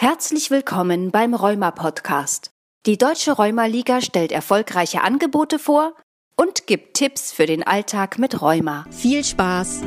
Herzlich 0.00 0.52
willkommen 0.52 1.10
beim 1.10 1.34
Rheuma 1.34 1.72
Podcast. 1.72 2.52
Die 2.86 2.98
Deutsche 2.98 3.32
Rheuma 3.32 3.66
Liga 3.66 4.00
stellt 4.00 4.30
erfolgreiche 4.30 5.02
Angebote 5.02 5.58
vor 5.58 5.92
und 6.36 6.68
gibt 6.68 6.94
Tipps 6.94 7.32
für 7.32 7.46
den 7.46 7.64
Alltag 7.64 8.16
mit 8.16 8.40
Rheuma. 8.40 8.86
Viel 8.92 9.24
Spaß! 9.24 9.82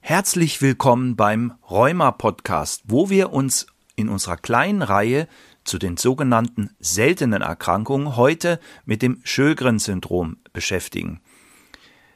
Herzlich 0.00 0.60
willkommen 0.60 1.16
beim 1.16 1.54
Rheuma 1.70 2.10
Podcast, 2.10 2.82
wo 2.84 3.08
wir 3.08 3.32
uns 3.32 3.66
in 3.96 4.10
unserer 4.10 4.36
kleinen 4.36 4.82
Reihe 4.82 5.28
zu 5.64 5.78
den 5.78 5.96
sogenannten 5.96 6.76
seltenen 6.78 7.40
Erkrankungen 7.40 8.16
heute 8.16 8.60
mit 8.84 9.00
dem 9.00 9.22
Sjögren-Syndrom 9.24 10.36
beschäftigen. 10.52 11.22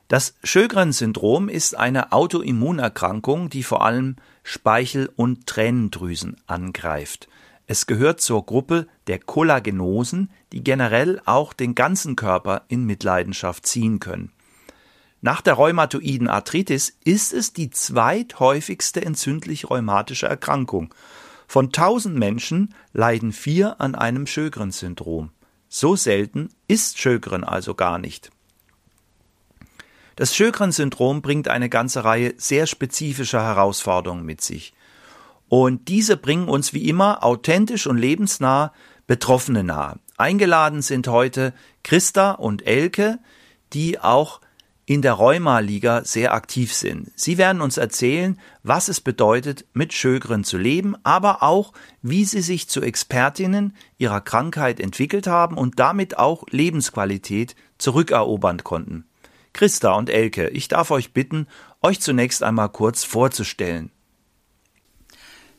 Das 0.09 0.34
Sjögren-Syndrom 0.43 1.50
ist 1.50 1.77
eine 1.77 2.12
Autoimmunerkrankung, 2.12 3.50
die 3.50 3.62
vor 3.62 3.84
allem 3.84 4.16
Speichel- 4.43 5.11
und 5.14 5.46
Tränendrüsen 5.46 6.39
angreift. 6.46 7.29
Es 7.66 7.86
gehört 7.86 8.22
zur 8.22 8.46
Gruppe 8.46 8.86
der 9.07 9.18
Kollagenosen, 9.18 10.30
die 10.52 10.64
generell 10.64 11.21
auch 11.26 11.52
den 11.52 11.75
ganzen 11.75 12.16
Körper 12.16 12.63
in 12.68 12.86
Mitleidenschaft 12.86 13.66
ziehen 13.66 14.00
können. 14.00 14.32
Nach 15.21 15.43
der 15.43 15.54
rheumatoiden 15.54 16.29
Arthritis 16.29 16.96
ist 17.04 17.35
es 17.35 17.52
die 17.52 17.68
zweithäufigste 17.68 19.04
entzündlich-rheumatische 19.04 20.27
Erkrankung. 20.27 20.94
Von 21.46 21.66
1000 21.66 22.16
Menschen 22.16 22.75
leiden 22.94 23.32
vier 23.32 23.79
an 23.79 23.94
einem 23.94 24.27
Sjögren-Syndrom. 24.27 25.32
So 25.68 25.96
selten 25.96 26.49
ist 26.66 26.99
Sjögren 26.99 27.44
also 27.44 27.75
gar 27.75 27.99
nicht. 27.99 28.30
Das 30.18 30.35
Sjögren-Syndrom 30.35 31.22
bringt 31.22 31.46
eine 31.46 31.68
ganze 31.68 32.03
Reihe 32.03 32.34
sehr 32.39 32.67
spezifischer 32.67 33.41
Herausforderungen 33.41 34.27
mit 34.27 34.41
sich. 34.41 34.72
Und 35.48 35.86
diese 35.86 36.17
bringen 36.17 36.48
uns 36.48 36.72
wie 36.72 36.88
immer 36.88 37.22
authentisch 37.22 37.86
und 37.86 37.98
lebensnah 37.98 38.72
Betroffene 39.06 39.62
nahe. 39.62 40.00
Eingeladen 40.16 40.83
sind 40.83 41.06
heute 41.06 41.55
Christa 41.84 42.33
und 42.33 42.66
Elke, 42.66 43.20
die 43.72 44.00
auch 44.00 44.41
in 44.86 45.02
der 45.02 45.12
Rheuma-Liga 45.12 46.02
sehr 46.02 46.34
aktiv 46.34 46.74
sind. 46.74 47.12
Sie 47.14 47.39
werden 47.39 47.62
uns 47.62 47.77
erzählen, 47.77 48.41
was 48.64 48.89
es 48.89 49.00
bedeutet, 49.00 49.66
mit 49.72 49.92
Sjögren 49.92 50.42
zu 50.42 50.58
leben, 50.58 50.96
aber 51.05 51.44
auch, 51.44 51.72
wie 52.02 52.24
sie 52.24 52.41
sich 52.41 52.69
zu 52.69 52.83
Expertinnen 52.83 53.77
ihrer 53.98 54.20
Krankheit 54.20 54.80
entwickelt 54.80 55.28
haben 55.28 55.56
und 55.56 55.78
damit 55.78 56.19
auch 56.19 56.42
Lebensqualität 56.50 57.55
zurückerobern 57.78 58.64
konnten. 58.64 59.08
Christa 59.59 59.95
und 59.95 60.09
Elke, 60.09 60.51
ich 60.51 60.69
darf 60.69 60.92
euch 60.92 61.12
bitten, 61.12 61.48
euch 61.83 62.01
zunächst 62.01 62.45
einmal 62.45 62.69
kurz 62.69 63.03
vorzustellen. 63.03 63.91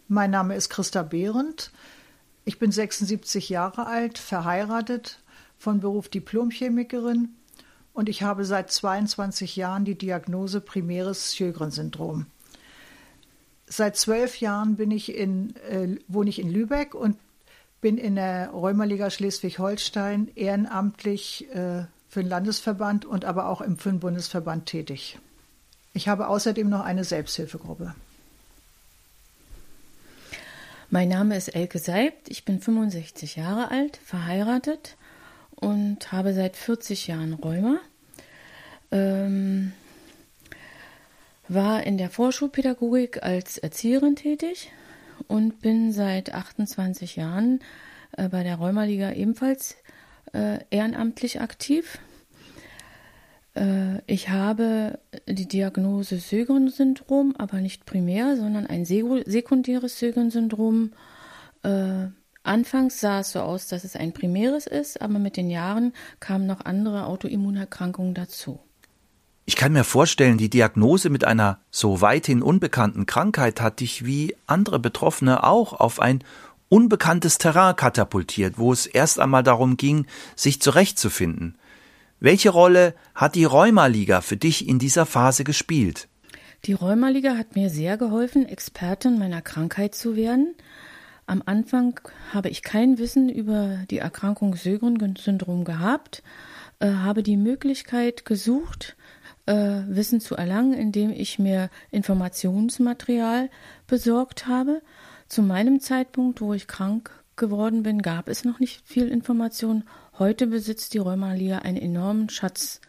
Mein 0.08 0.32
Name 0.32 0.56
ist 0.56 0.70
Christa 0.70 1.04
Behrendt. 1.04 1.74
Ich 2.46 2.60
bin 2.60 2.72
76 2.72 3.50
Jahre 3.50 3.88
alt, 3.88 4.18
verheiratet, 4.18 5.20
von 5.58 5.82
Beruf 5.82 6.08
Diplomchemikerin 6.08 7.36
und 7.92 8.08
ich 8.08 8.24
habe 8.24 8.46
seit 8.46 8.72
22 8.72 9.58
Jahren 9.58 9.84
die 9.84 9.98
Diagnose 9.98 10.62
primäres 10.62 11.36
Sjögren-Syndrom. 11.36 12.28
Seit 13.68 13.98
zwölf 13.98 14.40
Jahren 14.40 14.78
bin 14.78 14.92
ich 14.92 15.14
in, 15.14 15.58
äh, 15.70 15.98
wohne 16.08 16.30
ich 16.30 16.40
in 16.40 16.50
Lübeck 16.50 16.96
und 16.96 17.18
bin 17.82 17.98
in 17.98 18.16
der 18.16 18.52
Rheumaliga 18.52 19.10
Schleswig-Holstein 19.10 20.32
ehrenamtlich 20.36 21.54
äh, 21.54 21.84
für 22.10 22.22
den 22.22 22.30
Landesverband 22.30 23.06
und 23.06 23.24
aber 23.24 23.48
auch 23.48 23.62
im 23.62 23.78
für 23.78 23.90
den 23.90 24.00
Bundesverband 24.00 24.66
tätig. 24.66 25.20
Ich 25.94 26.08
habe 26.08 26.28
außerdem 26.28 26.68
noch 26.68 26.84
eine 26.84 27.04
Selbsthilfegruppe. 27.04 27.96
Mein 30.90 31.10
Name 31.10 31.38
ist 31.38 31.50
Elke 31.50 31.78
Seibt, 31.78 32.30
ich 32.30 32.46
bin 32.46 32.60
65 32.60 33.36
Jahre 33.36 33.70
alt, 33.70 33.98
verheiratet 33.98 34.98
und 35.52 36.12
habe 36.12 36.34
seit 36.34 36.56
40 36.56 37.06
Jahren 37.06 37.34
Rheuma. 37.34 37.80
Ähm, 38.92 39.72
war 41.48 41.84
in 41.84 42.00
der 42.00 42.10
Vorschulpädagogik 42.10 43.22
als 43.22 43.60
Erzieherin 43.60 44.16
tätig 44.16 44.72
und 45.28 45.62
bin 45.62 45.92
seit 45.92 46.34
28 46.34 47.18
Jahren 47.18 47.60
äh, 48.18 48.30
bei 48.30 48.42
der 48.42 48.56
Rheumaliga 48.56 49.12
ebenfalls 49.12 49.76
äh, 50.34 50.60
ehrenamtlich 50.70 51.42
aktiv. 51.42 52.00
Äh, 53.56 54.00
ich 54.08 54.30
habe 54.30 55.00
die 55.28 55.48
Diagnose 55.48 56.20
Sögren-Syndrom, 56.20 57.36
aber 57.38 57.62
nicht 57.62 57.86
primär, 57.86 58.38
sondern 58.38 58.68
ein 58.68 58.86
sekundäres 58.86 60.00
Sögren-Syndrom. 60.00 60.92
Äh, 61.64 62.08
anfangs 62.44 63.00
sah 63.00 63.20
es 63.20 63.32
so 63.32 63.42
aus, 63.42 63.68
dass 63.68 63.84
es 63.84 63.96
ein 63.96 64.14
primäres 64.14 64.68
ist, 64.68 65.02
aber 65.02 65.20
mit 65.20 65.38
den 65.38 65.50
Jahren 65.50 65.94
kamen 66.20 66.48
noch 66.48 66.66
andere 66.66 67.06
Autoimmunerkrankungen 67.06 68.14
dazu. 68.14 68.60
Ich 69.50 69.56
kann 69.56 69.74
mir 69.74 69.84
vorstellen, 69.84 70.38
die 70.38 70.52
Diagnose 70.52 71.10
mit 71.10 71.26
einer 71.26 71.60
so 71.72 72.02
weithin 72.02 72.44
unbekannten 72.44 73.08
Krankheit 73.08 73.62
hat 73.62 73.80
dich 73.80 74.06
wie 74.06 74.36
andere 74.46 74.78
Betroffene 74.78 75.44
auch 75.44 75.74
auf 75.74 76.00
ein 76.00 76.24
unbekanntes 76.70 77.38
Terrain 77.38 77.76
katapultiert, 77.76 78.58
wo 78.58 78.72
es 78.72 78.86
erst 78.86 79.20
einmal 79.20 79.44
darum 79.44 79.78
ging, 79.78 80.06
sich 80.36 80.62
zurechtzufinden. 80.62 81.58
Welche 82.20 82.50
Rolle 82.50 82.96
hat 83.16 83.36
die 83.36 83.46
Rheumaliga 83.46 84.22
für 84.22 84.38
dich 84.38 84.68
in 84.68 84.80
dieser 84.80 85.06
Phase 85.06 85.44
gespielt? 85.44 86.08
Die 86.66 86.74
Rheumaliga 86.74 87.38
hat 87.38 87.56
mir 87.56 87.70
sehr 87.70 87.98
geholfen, 87.98 88.48
Expertin 88.48 89.18
meiner 89.18 89.42
Krankheit 89.42 89.96
zu 89.96 90.16
werden. 90.16 90.56
Am 91.26 91.42
Anfang 91.46 92.00
habe 92.34 92.50
ich 92.50 92.64
kein 92.64 92.98
Wissen 92.98 93.30
über 93.30 93.80
die 93.90 94.00
Erkrankung 94.00 94.56
Sjögren-Syndrom 94.56 95.64
gehabt, 95.64 96.24
äh, 96.80 96.90
habe 96.90 97.24
die 97.24 97.38
Möglichkeit 97.38 98.26
gesucht, 98.26 98.98
äh, 99.46 99.54
Wissen 99.88 100.20
zu 100.20 100.36
erlangen, 100.36 100.74
indem 100.74 101.12
ich 101.12 101.40
mir 101.40 101.70
Informationsmaterial 101.92 103.50
besorgt 103.88 104.48
habe. 104.48 104.82
Zu 105.30 105.44
meinem 105.44 105.80
Zeitpunkt, 105.80 106.42
wo 106.42 106.56
ich 106.56 106.68
krank 106.68 107.12
geworden 107.36 107.84
bin, 107.84 108.02
gab 108.02 108.28
es 108.28 108.46
noch 108.46 108.60
nicht 108.60 108.82
viel 108.84 109.08
Information. 109.08 109.84
Heute 110.18 110.48
besitzt 110.48 110.96
die 110.96 110.98
Rheumaliga 110.98 111.60
einen 111.60 111.78
enormen 111.78 112.30
Schatz. 112.30 112.82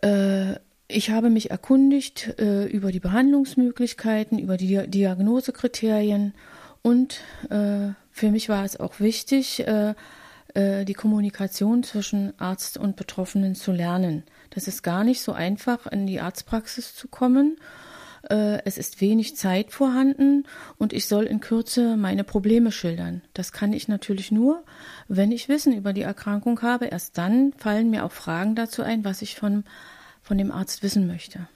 Äh, 0.00 0.54
ich 0.86 1.10
habe 1.10 1.28
mich 1.28 1.50
erkundigt 1.50 2.38
äh, 2.38 2.66
über 2.66 2.92
die 2.92 3.00
Behandlungsmöglichkeiten, 3.00 4.38
über 4.38 4.56
die 4.56 4.86
Diagnosekriterien 4.86 6.34
und 6.82 7.20
äh, 7.50 7.88
für 8.12 8.30
mich 8.30 8.48
war 8.48 8.64
es 8.64 8.78
auch 8.78 9.00
wichtig, 9.00 9.64
die 10.56 10.94
Kommunikation 10.94 11.82
zwischen 11.82 12.32
Arzt 12.38 12.78
und 12.78 12.94
Betroffenen 12.94 13.56
zu 13.56 13.72
lernen. 13.72 14.22
Das 14.50 14.68
ist 14.68 14.84
gar 14.84 15.02
nicht 15.02 15.20
so 15.20 15.32
einfach, 15.32 15.88
in 15.88 16.06
die 16.06 16.20
Arztpraxis 16.20 16.94
zu 16.94 17.08
kommen 17.08 17.56
es 18.28 18.78
ist 18.78 19.00
wenig 19.00 19.36
Zeit 19.36 19.72
vorhanden 19.72 20.44
und 20.78 20.92
ich 20.92 21.06
soll 21.06 21.24
in 21.24 21.40
Kürze 21.40 21.96
meine 21.96 22.24
Probleme 22.24 22.72
schildern. 22.72 23.22
Das 23.34 23.52
kann 23.52 23.72
ich 23.72 23.88
natürlich 23.88 24.30
nur, 24.30 24.62
wenn 25.08 25.32
ich 25.32 25.48
Wissen 25.48 25.72
über 25.72 25.92
die 25.92 26.02
Erkrankung 26.02 26.60
habe. 26.62 26.86
Erst 26.86 27.18
dann 27.18 27.52
fallen 27.56 27.90
mir 27.90 28.04
auch 28.04 28.12
Fragen 28.12 28.54
dazu 28.54 28.82
ein, 28.82 29.04
was 29.04 29.22
ich 29.22 29.36
von, 29.36 29.64
von 30.22 30.38
dem 30.38 30.50
Arzt 30.52 30.82
wissen 30.82 31.06
möchte. 31.06 31.48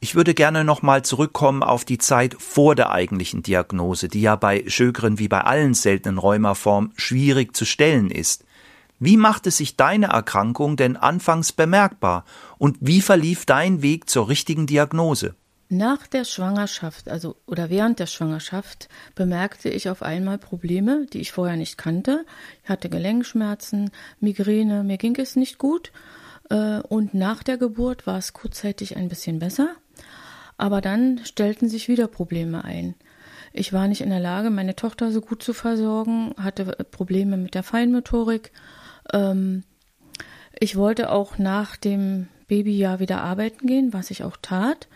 Ich 0.00 0.14
würde 0.14 0.34
gerne 0.34 0.64
nochmal 0.64 1.02
zurückkommen 1.02 1.62
auf 1.62 1.86
die 1.86 1.96
Zeit 1.96 2.36
vor 2.38 2.74
der 2.74 2.90
eigentlichen 2.90 3.42
Diagnose, 3.42 4.08
die 4.08 4.20
ja 4.20 4.36
bei 4.36 4.64
Schögren 4.66 5.18
wie 5.18 5.28
bei 5.28 5.40
allen 5.40 5.72
seltenen 5.72 6.18
Rheumaformen 6.18 6.92
schwierig 6.96 7.56
zu 7.56 7.64
stellen 7.64 8.10
ist. 8.10 8.44
Wie 8.98 9.16
machte 9.16 9.50
sich 9.50 9.76
deine 9.76 10.08
Erkrankung 10.08 10.76
denn 10.76 10.96
anfangs 10.96 11.52
bemerkbar 11.52 12.24
und 12.58 12.76
wie 12.80 13.00
verlief 13.00 13.46
dein 13.46 13.82
Weg 13.82 14.08
zur 14.10 14.28
richtigen 14.28 14.66
Diagnose? 14.66 15.34
Nach 15.76 16.06
der 16.06 16.22
Schwangerschaft, 16.22 17.08
also 17.08 17.34
oder 17.48 17.68
während 17.68 17.98
der 17.98 18.06
Schwangerschaft, 18.06 18.88
bemerkte 19.16 19.68
ich 19.68 19.88
auf 19.88 20.02
einmal 20.02 20.38
Probleme, 20.38 21.06
die 21.12 21.20
ich 21.20 21.32
vorher 21.32 21.56
nicht 21.56 21.78
kannte. 21.78 22.24
Ich 22.62 22.68
hatte 22.68 22.88
Gelenkschmerzen, 22.88 23.90
Migräne, 24.20 24.84
mir 24.84 24.98
ging 24.98 25.16
es 25.16 25.34
nicht 25.34 25.58
gut. 25.58 25.90
Äh, 26.48 26.78
und 26.78 27.14
nach 27.14 27.42
der 27.42 27.56
Geburt 27.56 28.06
war 28.06 28.18
es 28.18 28.32
kurzzeitig 28.34 28.96
ein 28.96 29.08
bisschen 29.08 29.40
besser. 29.40 29.74
Aber 30.58 30.80
dann 30.80 31.20
stellten 31.24 31.68
sich 31.68 31.88
wieder 31.88 32.06
Probleme 32.06 32.62
ein. 32.62 32.94
Ich 33.52 33.72
war 33.72 33.88
nicht 33.88 34.02
in 34.02 34.10
der 34.10 34.20
Lage, 34.20 34.50
meine 34.50 34.76
Tochter 34.76 35.10
so 35.10 35.22
gut 35.22 35.42
zu 35.42 35.54
versorgen, 35.54 36.36
hatte 36.38 36.66
Probleme 36.92 37.36
mit 37.36 37.56
der 37.56 37.64
Feinmotorik. 37.64 38.52
Ähm, 39.12 39.64
ich 40.56 40.76
wollte 40.76 41.10
auch 41.10 41.36
nach 41.38 41.74
dem 41.74 42.28
Babyjahr 42.46 43.00
wieder 43.00 43.22
arbeiten 43.22 43.66
gehen, 43.66 43.92
was 43.92 44.12
ich 44.12 44.22
auch 44.22 44.36
tat 44.40 44.86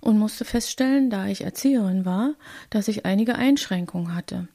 und 0.00 0.18
musste 0.18 0.44
feststellen, 0.44 1.10
da 1.10 1.26
ich 1.26 1.44
Erzieherin 1.44 2.04
war, 2.04 2.34
dass 2.70 2.88
ich 2.88 3.04
einige 3.06 3.34
Einschränkungen 3.34 4.14
hatte. 4.14 4.48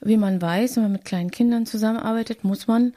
Wie 0.00 0.16
man 0.16 0.40
weiß, 0.40 0.76
wenn 0.76 0.84
man 0.84 0.92
mit 0.92 1.04
kleinen 1.04 1.30
Kindern 1.30 1.66
zusammenarbeitet, 1.66 2.44
muss 2.44 2.66
man 2.66 2.92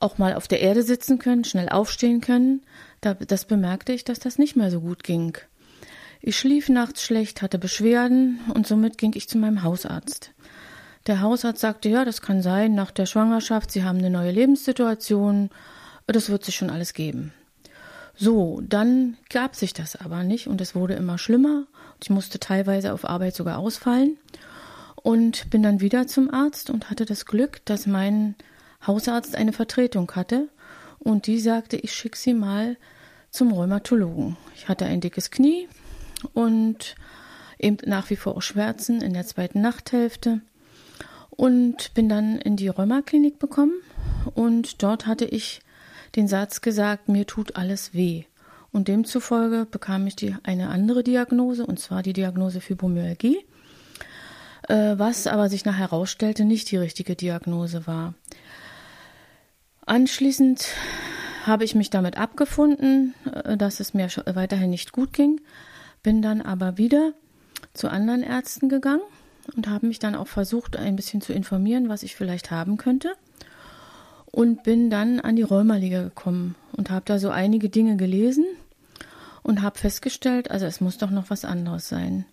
auch 0.00 0.18
mal 0.18 0.34
auf 0.34 0.48
der 0.48 0.60
Erde 0.60 0.82
sitzen 0.82 1.18
können, 1.18 1.44
schnell 1.44 1.68
aufstehen 1.68 2.20
können. 2.20 2.62
das 3.00 3.44
bemerkte 3.44 3.92
ich, 3.92 4.04
dass 4.04 4.18
das 4.18 4.38
nicht 4.38 4.56
mehr 4.56 4.70
so 4.70 4.80
gut 4.80 5.02
ging. 5.02 5.36
Ich 6.20 6.38
schlief 6.38 6.68
nachts 6.68 7.02
schlecht, 7.02 7.42
hatte 7.42 7.58
Beschwerden 7.58 8.40
und 8.54 8.66
somit 8.66 8.96
ging 8.96 9.12
ich 9.14 9.28
zu 9.28 9.36
meinem 9.36 9.62
Hausarzt. 9.62 10.32
Der 11.06 11.20
Hausarzt 11.20 11.60
sagte, 11.60 11.90
ja, 11.90 12.06
das 12.06 12.22
kann 12.22 12.40
sein, 12.40 12.74
nach 12.74 12.90
der 12.90 13.04
Schwangerschaft, 13.04 13.70
Sie 13.70 13.84
haben 13.84 13.98
eine 13.98 14.08
neue 14.08 14.30
Lebenssituation, 14.30 15.50
das 16.06 16.30
wird 16.30 16.44
sich 16.44 16.54
schon 16.54 16.70
alles 16.70 16.94
geben. 16.94 17.34
So, 18.16 18.60
dann 18.62 19.16
gab 19.28 19.56
sich 19.56 19.72
das 19.72 19.96
aber 19.96 20.22
nicht 20.22 20.46
und 20.46 20.60
es 20.60 20.74
wurde 20.74 20.94
immer 20.94 21.18
schlimmer. 21.18 21.66
Ich 22.02 22.10
musste 22.10 22.38
teilweise 22.38 22.92
auf 22.92 23.04
Arbeit 23.04 23.34
sogar 23.34 23.58
ausfallen 23.58 24.18
und 24.96 25.50
bin 25.50 25.62
dann 25.62 25.80
wieder 25.80 26.06
zum 26.06 26.32
Arzt 26.32 26.70
und 26.70 26.90
hatte 26.90 27.06
das 27.06 27.26
Glück, 27.26 27.64
dass 27.64 27.86
mein 27.86 28.36
Hausarzt 28.86 29.34
eine 29.34 29.52
Vertretung 29.52 30.10
hatte 30.12 30.48
und 30.98 31.26
die 31.26 31.40
sagte, 31.40 31.76
ich 31.76 31.92
schicke 31.92 32.16
sie 32.16 32.34
mal 32.34 32.76
zum 33.30 33.52
Rheumatologen. 33.52 34.36
Ich 34.54 34.68
hatte 34.68 34.86
ein 34.86 35.00
dickes 35.00 35.30
Knie 35.30 35.68
und 36.32 36.94
eben 37.58 37.78
nach 37.84 38.10
wie 38.10 38.16
vor 38.16 38.36
auch 38.36 38.42
Schmerzen 38.42 39.02
in 39.02 39.12
der 39.12 39.26
zweiten 39.26 39.60
Nachthälfte 39.60 40.40
und 41.30 41.92
bin 41.94 42.08
dann 42.08 42.38
in 42.38 42.56
die 42.56 42.68
Rheumaklinik 42.68 43.38
bekommen 43.38 43.74
und 44.34 44.82
dort 44.82 45.06
hatte 45.06 45.24
ich 45.24 45.60
den 46.16 46.28
Satz 46.28 46.60
gesagt, 46.60 47.08
mir 47.08 47.26
tut 47.26 47.56
alles 47.56 47.94
weh. 47.94 48.24
Und 48.72 48.88
demzufolge 48.88 49.66
bekam 49.70 50.06
ich 50.06 50.16
die, 50.16 50.34
eine 50.42 50.68
andere 50.68 51.04
Diagnose, 51.04 51.64
und 51.66 51.78
zwar 51.78 52.02
die 52.02 52.12
Diagnose 52.12 52.60
Fibromyalgie, 52.60 53.44
äh, 54.68 54.94
was 54.96 55.26
aber 55.26 55.48
sich 55.48 55.64
nachher 55.64 55.90
herausstellte, 55.90 56.44
nicht 56.44 56.70
die 56.70 56.76
richtige 56.76 57.14
Diagnose 57.14 57.86
war. 57.86 58.14
Anschließend 59.86 60.66
habe 61.46 61.64
ich 61.64 61.74
mich 61.74 61.90
damit 61.90 62.16
abgefunden, 62.16 63.14
äh, 63.44 63.56
dass 63.56 63.80
es 63.80 63.94
mir 63.94 64.08
weiterhin 64.26 64.70
nicht 64.70 64.92
gut 64.92 65.12
ging, 65.12 65.40
bin 66.02 66.22
dann 66.22 66.42
aber 66.42 66.78
wieder 66.78 67.12
zu 67.74 67.88
anderen 67.88 68.22
Ärzten 68.22 68.68
gegangen 68.68 69.02
und 69.56 69.68
habe 69.68 69.86
mich 69.86 69.98
dann 69.98 70.14
auch 70.14 70.28
versucht, 70.28 70.76
ein 70.76 70.96
bisschen 70.96 71.20
zu 71.20 71.32
informieren, 71.32 71.88
was 71.88 72.02
ich 72.02 72.16
vielleicht 72.16 72.50
haben 72.50 72.76
könnte 72.76 73.14
und 74.34 74.64
bin 74.64 74.90
dann 74.90 75.20
an 75.20 75.36
die 75.36 75.42
Rheumaliga 75.42 76.02
gekommen 76.02 76.56
und 76.72 76.90
habe 76.90 77.04
da 77.04 77.20
so 77.20 77.30
einige 77.30 77.68
Dinge 77.68 77.96
gelesen 77.96 78.44
und 79.44 79.62
habe 79.62 79.78
festgestellt, 79.78 80.50
also 80.50 80.66
es 80.66 80.80
muss 80.80 80.98
doch 80.98 81.10
noch 81.10 81.30
was 81.30 81.44
anderes 81.44 81.88
sein. 81.88 82.24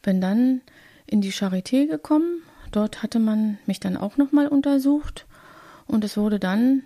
Bin 0.00 0.22
dann 0.22 0.62
in 1.06 1.20
die 1.20 1.32
Charité 1.32 1.86
gekommen, 1.86 2.40
dort 2.72 3.02
hatte 3.02 3.18
man 3.18 3.58
mich 3.66 3.80
dann 3.80 3.98
auch 3.98 4.16
nochmal 4.16 4.48
untersucht 4.48 5.26
und 5.86 6.04
es 6.04 6.16
wurde 6.16 6.38
dann 6.38 6.84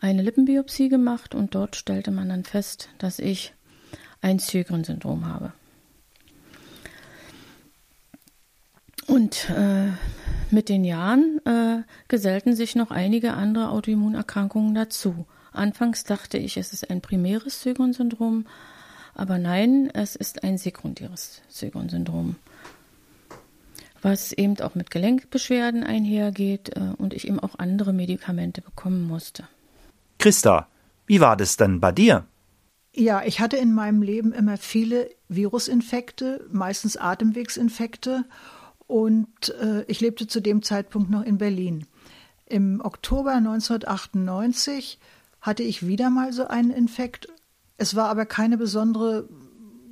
eine 0.00 0.22
Lippenbiopsie 0.22 0.88
gemacht 0.88 1.36
und 1.36 1.54
dort 1.54 1.76
stellte 1.76 2.10
man 2.10 2.28
dann 2.28 2.42
fest, 2.42 2.88
dass 2.98 3.20
ich 3.20 3.54
ein 4.20 4.40
Sjögren-Syndrom 4.40 5.26
habe. 5.26 5.52
Und 9.06 9.50
äh, 9.50 9.92
mit 10.50 10.68
den 10.68 10.84
Jahren 10.84 11.40
äh, 11.44 11.82
gesellten 12.08 12.54
sich 12.54 12.74
noch 12.74 12.90
einige 12.90 13.34
andere 13.34 13.70
Autoimmunerkrankungen 13.70 14.74
dazu. 14.74 15.26
Anfangs 15.52 16.04
dachte 16.04 16.38
ich, 16.38 16.56
es 16.56 16.72
ist 16.72 16.90
ein 16.90 17.00
primäres 17.00 17.62
Sjögren-Syndrom, 17.62 18.46
aber 19.14 19.38
nein, 19.38 19.90
es 19.92 20.16
ist 20.16 20.42
ein 20.42 20.58
sekundäres 20.58 21.42
Sjögren-Syndrom, 21.50 22.36
was 24.02 24.32
eben 24.32 24.58
auch 24.60 24.74
mit 24.74 24.90
Gelenkbeschwerden 24.90 25.84
einhergeht 25.84 26.76
äh, 26.76 26.94
und 26.98 27.14
ich 27.14 27.28
eben 27.28 27.38
auch 27.38 27.58
andere 27.58 27.92
Medikamente 27.92 28.60
bekommen 28.60 29.06
musste. 29.06 29.48
Christa, 30.18 30.68
wie 31.06 31.20
war 31.20 31.36
das 31.36 31.56
denn 31.56 31.80
bei 31.80 31.92
dir? 31.92 32.26
Ja, 32.96 33.24
ich 33.24 33.40
hatte 33.40 33.56
in 33.56 33.72
meinem 33.72 34.02
Leben 34.02 34.32
immer 34.32 34.56
viele 34.56 35.10
Virusinfekte, 35.28 36.46
meistens 36.52 36.96
Atemwegsinfekte 36.96 38.24
und 38.86 39.48
äh, 39.60 39.84
ich 39.86 40.00
lebte 40.00 40.26
zu 40.26 40.40
dem 40.40 40.62
Zeitpunkt 40.62 41.10
noch 41.10 41.22
in 41.22 41.38
Berlin. 41.38 41.86
Im 42.46 42.80
Oktober 42.82 43.32
1998 43.32 44.98
hatte 45.40 45.62
ich 45.62 45.86
wieder 45.86 46.10
mal 46.10 46.32
so 46.32 46.46
einen 46.46 46.70
Infekt. 46.70 47.28
Es 47.76 47.94
war 47.94 48.08
aber 48.08 48.26
keine 48.26 48.56
besondere 48.56 49.28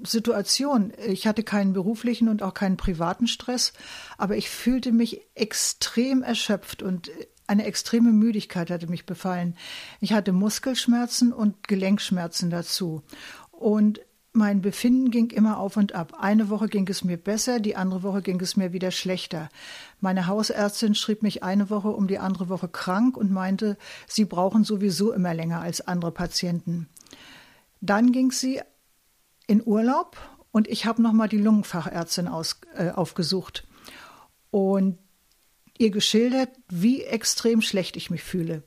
Situation. 0.05 0.93
Ich 1.07 1.27
hatte 1.27 1.43
keinen 1.43 1.73
beruflichen 1.73 2.29
und 2.29 2.43
auch 2.43 2.55
keinen 2.55 2.77
privaten 2.77 3.27
Stress, 3.27 3.73
aber 4.19 4.37
ich 4.37 4.51
fühlte 4.51 4.93
mich 4.93 5.21
extrem 5.35 6.23
erschöpft 6.23 6.83
und 6.83 7.11
eine 7.47 7.65
extreme 7.65 8.13
Müdigkeit 8.13 8.71
hatte 8.71 8.87
mich 8.87 9.05
befallen. 9.05 9.57
Ich 10.01 10.13
hatte 10.13 10.33
Muskelschmerzen 10.33 11.33
und 11.33 11.69
Gelenkschmerzen 11.69 12.51
dazu. 12.51 13.03
Und 13.51 14.01
mein 14.33 14.63
Befinden 14.63 15.11
ging 15.11 15.31
immer 15.31 15.59
auf 15.59 15.77
und 15.77 15.95
ab. 15.95 16.15
Eine 16.19 16.49
Woche 16.49 16.69
ging 16.69 16.89
es 16.89 17.05
mir 17.05 17.19
besser, 17.19 17.61
die 17.61 17.77
andere 17.77 18.03
Woche 18.03 18.23
ging 18.23 18.41
es 18.41 18.57
mir 18.57 18.73
wieder 18.73 18.91
schlechter. 18.91 19.51
Meine 20.01 20.27
Hausärztin 20.27 20.95
schrieb 20.95 21.23
mich 21.23 21.43
eine 21.43 21.69
Woche 21.69 21.89
um 21.89 22.09
die 22.09 22.19
andere 22.19 22.49
Woche 22.49 22.69
krank 22.69 23.17
und 23.17 23.31
meinte, 23.31 23.77
sie 24.07 24.25
brauchen 24.25 24.65
sowieso 24.65 25.13
immer 25.13 25.35
länger 25.35 25.61
als 25.61 25.87
andere 25.87 26.13
Patienten. 26.13 26.89
Dann 27.83 28.13
ging 28.13 28.31
sie 28.31 28.61
in 29.47 29.63
Urlaub 29.65 30.17
und 30.51 30.67
ich 30.67 30.87
habe 30.87 31.03
nochmal 31.03 31.29
die 31.29 31.39
Lungenfachärztin 31.39 32.29
aus, 32.29 32.61
äh, 32.75 32.91
aufgesucht 32.91 33.67
und 34.51 34.99
ihr 35.77 35.91
geschildert, 35.91 36.51
wie 36.69 37.03
extrem 37.03 37.61
schlecht 37.61 37.97
ich 37.97 38.09
mich 38.09 38.23
fühle. 38.23 38.63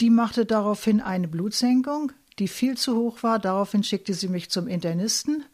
Die 0.00 0.10
machte 0.10 0.46
daraufhin 0.46 1.00
eine 1.00 1.28
Blutsenkung, 1.28 2.12
die 2.38 2.48
viel 2.48 2.76
zu 2.76 2.96
hoch 2.96 3.22
war. 3.22 3.38
Daraufhin 3.38 3.82
schickte 3.82 4.14
sie 4.14 4.28
mich 4.28 4.50
zum 4.50 4.68
Internisten. 4.68 5.44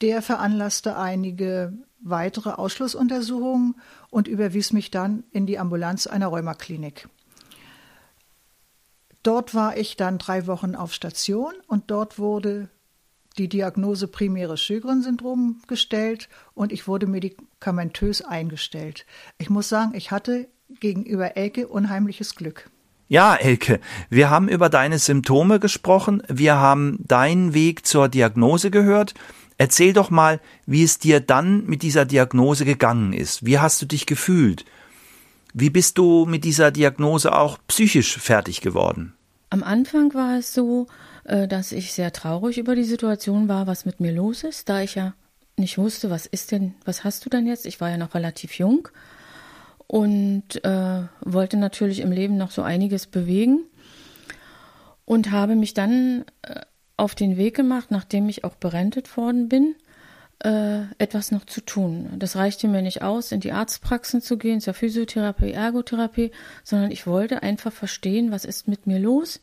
Der 0.00 0.22
veranlasste 0.22 0.96
einige 0.96 1.72
weitere 2.00 2.50
Ausschlussuntersuchungen 2.50 3.76
und 4.10 4.28
überwies 4.28 4.72
mich 4.72 4.90
dann 4.90 5.24
in 5.30 5.46
die 5.46 5.58
Ambulanz 5.58 6.06
einer 6.06 6.28
Rheumaklinik. 6.28 7.08
Dort 9.22 9.54
war 9.54 9.76
ich 9.76 9.96
dann 9.96 10.18
drei 10.18 10.46
Wochen 10.46 10.74
auf 10.74 10.92
Station 10.94 11.52
und 11.66 11.90
dort 11.90 12.18
wurde 12.18 12.68
die 13.38 13.48
Diagnose 13.48 14.08
primäres 14.08 14.60
Sjögren-Syndrom 14.62 15.60
gestellt 15.66 16.28
und 16.54 16.72
ich 16.72 16.86
wurde 16.86 17.06
medikamentös 17.06 18.22
eingestellt. 18.22 19.04
Ich 19.38 19.50
muss 19.50 19.68
sagen, 19.68 19.94
ich 19.94 20.10
hatte 20.10 20.48
gegenüber 20.80 21.36
Elke 21.36 21.68
unheimliches 21.68 22.34
Glück. 22.34 22.70
Ja, 23.08 23.36
Elke, 23.36 23.78
wir 24.10 24.30
haben 24.30 24.48
über 24.48 24.68
deine 24.68 24.98
Symptome 24.98 25.60
gesprochen, 25.60 26.24
wir 26.28 26.56
haben 26.56 26.98
deinen 27.06 27.54
Weg 27.54 27.86
zur 27.86 28.08
Diagnose 28.08 28.72
gehört. 28.72 29.14
Erzähl 29.58 29.92
doch 29.92 30.10
mal, 30.10 30.40
wie 30.66 30.82
es 30.82 30.98
dir 30.98 31.20
dann 31.20 31.64
mit 31.66 31.82
dieser 31.82 32.04
Diagnose 32.04 32.64
gegangen 32.64 33.12
ist. 33.12 33.46
Wie 33.46 33.60
hast 33.60 33.80
du 33.80 33.86
dich 33.86 34.06
gefühlt? 34.06 34.64
Wie 35.54 35.70
bist 35.70 35.98
du 35.98 36.26
mit 36.26 36.44
dieser 36.44 36.72
Diagnose 36.72 37.32
auch 37.32 37.58
psychisch 37.68 38.18
fertig 38.18 38.60
geworden? 38.60 39.14
Am 39.50 39.62
Anfang 39.62 40.12
war 40.12 40.38
es 40.38 40.52
so, 40.52 40.88
äh, 41.24 41.46
dass 41.46 41.70
ich 41.70 41.92
sehr 41.92 42.12
traurig 42.12 42.58
über 42.58 42.74
die 42.74 42.84
Situation 42.84 43.48
war, 43.48 43.68
was 43.68 43.86
mit 43.86 44.00
mir 44.00 44.12
los 44.12 44.42
ist, 44.42 44.68
da 44.68 44.82
ich 44.82 44.96
ja 44.96 45.14
nicht 45.56 45.78
wusste, 45.78 46.10
was 46.10 46.26
ist 46.26 46.50
denn, 46.50 46.74
was 46.84 47.04
hast 47.04 47.24
du 47.24 47.30
denn 47.30 47.46
jetzt? 47.46 47.66
Ich 47.66 47.80
war 47.80 47.88
ja 47.88 47.96
noch 47.96 48.14
relativ 48.14 48.58
jung 48.58 48.88
und 49.86 50.64
äh, 50.64 51.02
wollte 51.20 51.56
natürlich 51.56 52.00
im 52.00 52.12
Leben 52.12 52.36
noch 52.36 52.50
so 52.50 52.62
einiges 52.62 53.06
bewegen 53.06 53.60
und 55.04 55.30
habe 55.30 55.56
mich 55.56 55.74
dann 55.74 56.24
äh, 56.42 56.60
auf 56.96 57.14
den 57.14 57.36
Weg 57.36 57.54
gemacht, 57.54 57.90
nachdem 57.90 58.28
ich 58.28 58.44
auch 58.44 58.56
berentet 58.56 59.16
worden 59.16 59.48
bin, 59.48 59.74
äh, 60.42 60.82
etwas 60.98 61.30
noch 61.30 61.44
zu 61.44 61.60
tun. 61.60 62.10
Das 62.18 62.36
reichte 62.36 62.68
mir 62.68 62.82
nicht 62.82 63.02
aus, 63.02 63.32
in 63.32 63.40
die 63.40 63.52
Arztpraxen 63.52 64.20
zu 64.20 64.36
gehen, 64.38 64.60
zur 64.60 64.74
Physiotherapie, 64.74 65.52
Ergotherapie, 65.52 66.30
sondern 66.64 66.90
ich 66.90 67.06
wollte 67.06 67.42
einfach 67.42 67.72
verstehen, 67.72 68.30
was 68.30 68.44
ist 68.44 68.68
mit 68.68 68.86
mir 68.86 68.98
los 68.98 69.40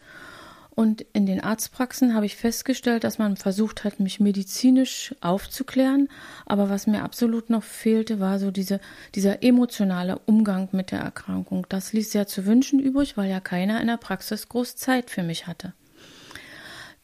und 0.76 1.06
in 1.14 1.28
den 1.28 1.40
Arztpraxen 1.40 2.16
habe 2.16 2.26
ich 2.26 2.36
festgestellt, 2.36 3.04
dass 3.04 3.20
man 3.20 3.38
versucht 3.38 3.84
hat, 3.84 4.00
mich 4.00 4.20
medizinisch 4.20 5.14
aufzuklären. 5.22 6.10
Aber 6.48 6.70
was 6.70 6.88
mir 6.88 7.04
absolut 7.04 7.52
noch 7.52 7.64
fehlte, 7.64 8.20
war 8.20 8.40
so 8.40 8.50
diese, 8.50 8.80
dieser 9.14 9.44
emotionale 9.44 10.20
Umgang 10.26 10.70
mit 10.72 10.92
der 10.92 11.02
Erkrankung. 11.02 11.68
Das 11.70 11.94
ließ 11.94 12.12
sehr 12.12 12.26
zu 12.26 12.48
wünschen 12.48 12.80
übrig, 12.80 13.18
weil 13.18 13.30
ja 13.30 13.40
keiner 13.40 13.82
in 13.82 13.88
der 13.88 13.98
Praxis 13.98 14.50
groß 14.50 14.76
Zeit 14.76 15.12
für 15.12 15.22
mich 15.22 15.46
hatte. 15.46 15.74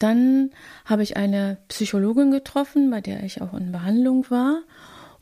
Dann 0.00 0.50
habe 0.84 1.04
ich 1.04 1.16
eine 1.16 1.58
Psychologin 1.68 2.32
getroffen, 2.32 2.90
bei 2.90 3.00
der 3.00 3.22
ich 3.22 3.40
auch 3.40 3.54
in 3.54 3.70
Behandlung 3.70 4.28
war. 4.30 4.62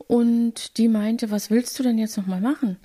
Und 0.07 0.77
die 0.77 0.87
meinte, 0.87 1.29
was 1.29 1.51
willst 1.51 1.77
du 1.77 1.83
denn 1.83 1.99
jetzt 1.99 2.17
nochmal 2.17 2.41
machen? 2.41 2.77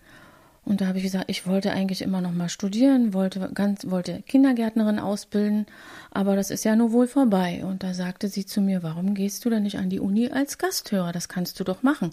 Und 0.65 0.81
da 0.81 0.87
habe 0.87 0.99
ich 0.99 1.05
gesagt, 1.05 1.27
ich 1.29 1.47
wollte 1.47 1.73
eigentlich 1.73 2.01
immer 2.01 2.21
noch 2.21 2.33
mal 2.33 2.49
studieren, 2.49 3.13
wollte 3.13 3.51
ganz, 3.53 3.91
wollte 3.91 4.23
Kindergärtnerin 4.23 4.99
ausbilden, 4.99 5.67
aber 6.11 6.37
das 6.37 6.51
ist 6.51 6.65
ja 6.65 6.75
nur 6.75 6.93
wohl 6.93 7.07
vorbei. 7.07 7.63
Und 7.65 7.83
da 7.83 7.93
sagte 7.93 8.29
sie 8.29 8.47
zu 8.47 8.63
mir, 8.63 8.83
warum 8.83 9.15
gehst 9.15 9.45
du 9.45 9.51
denn 9.51 9.65
nicht 9.65 9.79
an 9.79 9.91
die 9.91 10.01
Uni 10.01 10.31
als 10.31 10.57
Gasthörer? 10.57 11.13
Das 11.13 11.29
kannst 11.29 11.61
du 11.61 11.65
doch 11.65 11.83
machen. 11.83 12.13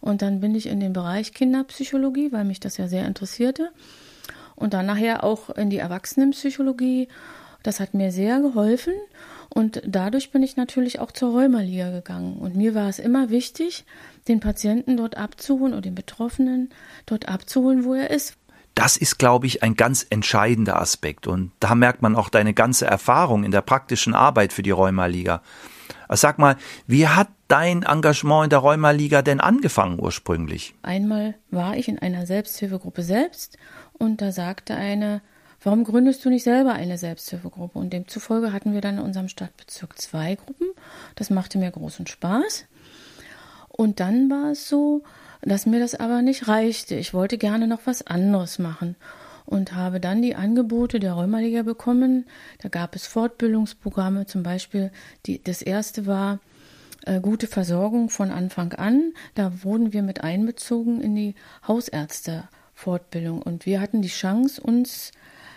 Und 0.00 0.22
dann 0.22 0.40
bin 0.40 0.54
ich 0.54 0.66
in 0.66 0.80
den 0.80 0.92
Bereich 0.92 1.32
Kinderpsychologie, 1.32 2.32
weil 2.32 2.44
mich 2.44 2.60
das 2.60 2.76
ja 2.78 2.88
sehr 2.88 3.06
interessierte. 3.06 3.70
Und 4.56 4.72
dann 4.72 4.86
nachher 4.86 5.24
auch 5.24 5.50
in 5.50 5.70
die 5.70 5.78
Erwachsenenpsychologie. 5.78 7.08
Das 7.62 7.80
hat 7.80 7.94
mir 7.94 8.12
sehr 8.12 8.40
geholfen. 8.40 8.94
Und 9.54 9.80
dadurch 9.86 10.32
bin 10.32 10.42
ich 10.42 10.56
natürlich 10.56 10.98
auch 10.98 11.12
zur 11.12 11.30
Rheumaliga 11.30 11.90
gegangen. 11.90 12.38
Und 12.38 12.56
mir 12.56 12.74
war 12.74 12.88
es 12.88 12.98
immer 12.98 13.30
wichtig, 13.30 13.84
den 14.26 14.40
Patienten 14.40 14.96
dort 14.96 15.16
abzuholen 15.16 15.72
oder 15.72 15.82
den 15.82 15.94
Betroffenen 15.94 16.70
dort 17.06 17.28
abzuholen, 17.28 17.84
wo 17.84 17.94
er 17.94 18.10
ist. 18.10 18.36
Das 18.74 18.96
ist, 18.96 19.16
glaube 19.18 19.46
ich, 19.46 19.62
ein 19.62 19.76
ganz 19.76 20.04
entscheidender 20.10 20.80
Aspekt. 20.80 21.28
Und 21.28 21.52
da 21.60 21.76
merkt 21.76 22.02
man 22.02 22.16
auch 22.16 22.30
deine 22.30 22.52
ganze 22.52 22.86
Erfahrung 22.86 23.44
in 23.44 23.52
der 23.52 23.60
praktischen 23.60 24.12
Arbeit 24.12 24.52
für 24.52 24.64
die 24.64 24.72
Rheumaliga. 24.72 25.40
Also 26.08 26.22
sag 26.22 26.40
mal, 26.40 26.56
wie 26.88 27.06
hat 27.06 27.28
dein 27.46 27.84
Engagement 27.84 28.44
in 28.44 28.50
der 28.50 28.58
Rheumaliga 28.58 29.22
denn 29.22 29.38
angefangen 29.38 30.00
ursprünglich? 30.00 30.74
Einmal 30.82 31.36
war 31.52 31.76
ich 31.76 31.86
in 31.86 32.00
einer 32.00 32.26
Selbsthilfegruppe 32.26 33.04
selbst 33.04 33.56
und 33.92 34.20
da 34.20 34.32
sagte 34.32 34.74
eine 34.74 35.22
warum 35.64 35.84
gründest 35.84 36.24
du 36.24 36.30
nicht 36.30 36.44
selber 36.44 36.72
eine 36.72 36.98
Selbsthilfegruppe? 36.98 37.78
Und 37.78 37.92
demzufolge 37.92 38.52
hatten 38.52 38.72
wir 38.72 38.80
dann 38.80 38.98
in 38.98 39.04
unserem 39.04 39.28
Stadtbezirk 39.28 39.98
zwei 39.98 40.36
Gruppen. 40.36 40.68
Das 41.16 41.30
machte 41.30 41.58
mir 41.58 41.70
großen 41.70 42.06
Spaß. 42.06 42.66
Und 43.68 43.98
dann 43.98 44.30
war 44.30 44.52
es 44.52 44.68
so, 44.68 45.02
dass 45.42 45.66
mir 45.66 45.80
das 45.80 45.94
aber 45.94 46.22
nicht 46.22 46.48
reichte. 46.48 46.94
Ich 46.94 47.12
wollte 47.12 47.38
gerne 47.38 47.66
noch 47.66 47.80
was 47.86 48.06
anderes 48.06 48.58
machen 48.58 48.96
und 49.46 49.74
habe 49.74 50.00
dann 50.00 50.22
die 50.22 50.34
Angebote 50.34 51.00
der 51.00 51.14
Rheumaliga 51.14 51.62
bekommen. 51.62 52.26
Da 52.62 52.68
gab 52.68 52.96
es 52.96 53.06
Fortbildungsprogramme, 53.06 54.26
zum 54.26 54.42
Beispiel 54.42 54.90
die, 55.26 55.42
das 55.42 55.60
erste 55.60 56.06
war 56.06 56.38
äh, 57.04 57.20
gute 57.20 57.46
Versorgung 57.46 58.08
von 58.08 58.30
Anfang 58.30 58.72
an. 58.72 59.12
Da 59.34 59.64
wurden 59.64 59.92
wir 59.92 60.02
mit 60.02 60.22
einbezogen 60.22 61.00
in 61.00 61.14
die 61.14 61.34
Hausärztefortbildung 61.66 63.42
und 63.42 63.66
wir 63.66 63.80
hatten 63.80 64.02
die 64.02 64.08
Chance, 64.08 64.60
uns 64.62 65.12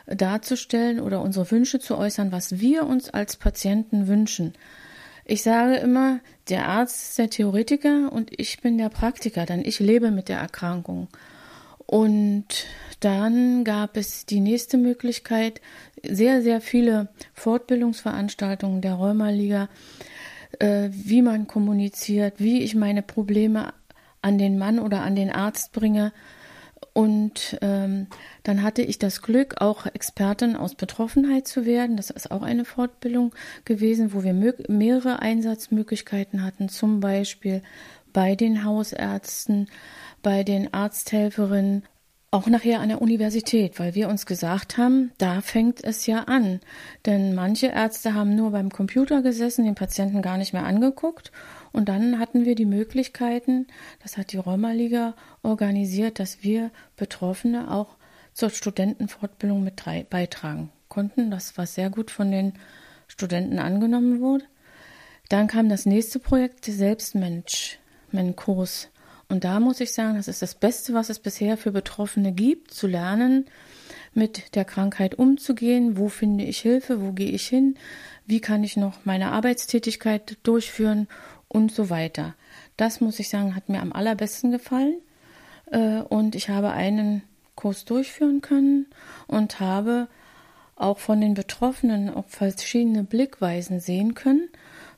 darzustellen 0.08 1.00
oder 1.00 1.22
unsere 1.22 1.50
Wünsche 1.52 1.80
zu 1.80 1.98
äußern, 1.98 2.32
was 2.32 2.60
wir 2.60 2.86
uns 2.86 3.10
als 3.10 3.36
Patienten 3.36 4.08
wünschen. 4.08 4.54
Ich 5.26 5.44
sage 5.44 5.76
immer, 5.76 6.22
der 6.48 6.70
Arzt 6.70 7.10
ist 7.10 7.18
der 7.18 7.30
Theoretiker 7.30 8.12
und 8.12 8.32
ich 8.40 8.62
bin 8.62 8.78
der 8.78 8.90
Praktiker, 8.90 9.46
denn 9.46 9.64
ich 9.66 9.80
lebe 9.80 10.10
mit 10.10 10.30
der 10.30 10.40
Erkrankung. 10.40 11.10
Und 11.86 12.46
dann 13.00 13.64
gab 13.64 13.98
es 13.98 14.26
die 14.26 14.40
nächste 14.40 14.78
Möglichkeit, 14.78 15.62
sehr, 16.04 16.42
sehr 16.42 16.62
viele 16.62 17.10
Fortbildungsveranstaltungen 17.34 18.82
der 18.82 18.94
Rheumaliga, 18.94 19.70
äh, 20.60 20.90
wie 20.92 21.22
man 21.22 21.48
kommuniziert, 21.48 22.36
wie 22.38 22.62
ich 22.62 22.76
meine 22.76 23.02
Probleme 23.02 23.74
an 24.22 24.38
den 24.38 24.58
Mann 24.58 24.80
oder 24.80 25.02
an 25.02 25.16
den 25.16 25.32
Arzt 25.32 25.74
bringe, 25.74 26.12
und 26.94 27.58
ähm, 27.62 28.08
dann 28.44 28.64
hatte 28.64 28.82
ich 28.82 29.00
das 29.00 29.22
Glück, 29.22 29.62
auch 29.62 29.86
Expertin 29.86 30.56
aus 30.56 30.76
Betroffenheit 30.76 31.48
zu 31.48 31.66
werden. 31.66 31.98
Das 31.98 32.10
ist 32.10 32.32
auch 32.32 32.42
eine 32.42 32.66
Fortbildung 32.66 33.34
gewesen, 33.66 34.14
wo 34.14 34.24
wir 34.24 34.34
mehrere 34.34 35.20
Einsatzmöglichkeiten 35.20 36.44
hatten, 36.44 36.70
zum 36.70 37.00
Beispiel 37.00 37.62
bei 38.14 38.36
den 38.36 38.64
Hausärzten, 38.64 39.70
bei 40.24 40.44
den 40.44 40.74
Arzthelferinnen, 40.74 41.84
auch 42.38 42.48
nachher 42.48 42.82
an 42.82 42.90
der 42.90 43.02
Universität, 43.02 43.80
weil 43.80 43.96
wir 43.96 44.10
uns 44.10 44.28
gesagt 44.28 44.78
haben, 44.78 45.12
da 45.18 45.42
fängt 45.42 45.84
es 45.84 46.06
ja 46.06 46.26
an. 46.26 46.60
Denn 47.08 47.34
manche 47.34 47.68
Ärzte 47.68 48.14
haben 48.14 48.36
nur 48.36 48.52
beim 48.52 48.70
Computer 48.70 49.24
gesessen, 49.24 49.66
den 49.66 49.74
Patienten 49.74 50.22
gar 50.22 50.38
nicht 50.38 50.54
mehr 50.54 50.64
angeguckt 50.64 51.32
und 51.72 51.90
dann 51.90 52.20
hatten 52.20 52.46
wir 52.46 52.54
die 52.54 52.66
Möglichkeiten, 52.66 53.66
das 54.04 54.18
hat 54.18 54.32
die 54.32 54.38
Rheumaliga 54.38 55.16
organisiert, 55.42 56.20
dass 56.20 56.44
wir 56.44 56.70
Betroffene 56.96 57.72
auch 57.72 57.98
zur 58.34 58.52
Studentenfortbildung 58.52 59.64
mit 59.64 59.84
beitragen 60.10 60.72
konnten. 60.90 61.32
Das 61.32 61.58
war 61.58 61.66
sehr 61.66 61.90
gut 61.90 62.12
von 62.12 62.32
den 62.32 62.54
Studenten 63.08 63.58
angenommen 63.58 64.22
wurde. 64.22 64.46
Dann 65.30 65.48
kam 65.48 65.70
das 65.70 65.88
nächste 65.88 66.20
Projekt, 66.20 66.66
Selbstmensch, 66.66 67.80
mein 68.12 68.36
Kurs. 68.36 68.90
Und 69.30 69.44
da 69.44 69.60
muss 69.60 69.82
ich 69.82 69.94
sagen, 69.94 70.16
das 70.16 70.28
ist 70.28 70.42
das 70.42 70.56
Beste, 70.56 70.94
was 70.94 71.10
es 71.10 71.20
bisher 71.20 71.58
für 71.58 71.72
Betroffene 71.72 72.32
gibt, 72.32 72.74
zu 72.74 72.88
lernen, 72.88 73.46
mit 74.14 74.56
der 74.56 74.66
Krankheit 74.66 75.16
umzugehen. 75.16 75.98
Wo 75.98 76.08
finde 76.08 76.46
ich 76.46 76.60
Hilfe? 76.60 77.02
Wo 77.02 77.12
gehe 77.12 77.32
ich 77.32 77.48
hin? 77.48 77.76
Wie 78.26 78.40
kann 78.40 78.64
ich 78.64 78.78
noch 78.78 79.06
meine 79.06 79.32
Arbeitstätigkeit 79.32 80.38
durchführen? 80.44 81.08
und 81.48 81.72
so 81.72 81.90
weiter. 81.90 82.36
Das 82.76 83.02
muss 83.02 83.20
ich 83.20 83.30
sagen, 83.30 83.56
hat 83.56 83.70
mir 83.70 83.82
am 83.82 83.94
allerbesten 83.94 84.52
gefallen. 84.52 84.98
Äh, 85.72 86.02
und 86.02 86.36
ich 86.36 86.50
habe 86.50 86.72
einen 86.72 87.24
Kurs 87.56 87.86
durchführen 87.86 88.42
können 88.42 88.88
und 89.28 89.60
habe 89.60 90.08
auch 90.76 91.00
von 91.00 91.22
den 91.22 91.34
Betroffenen 91.34 92.10
auch 92.10 92.28
verschiedene 92.28 93.04
Blickweisen 93.04 93.80
sehen 93.80 94.14
können. 94.14 94.48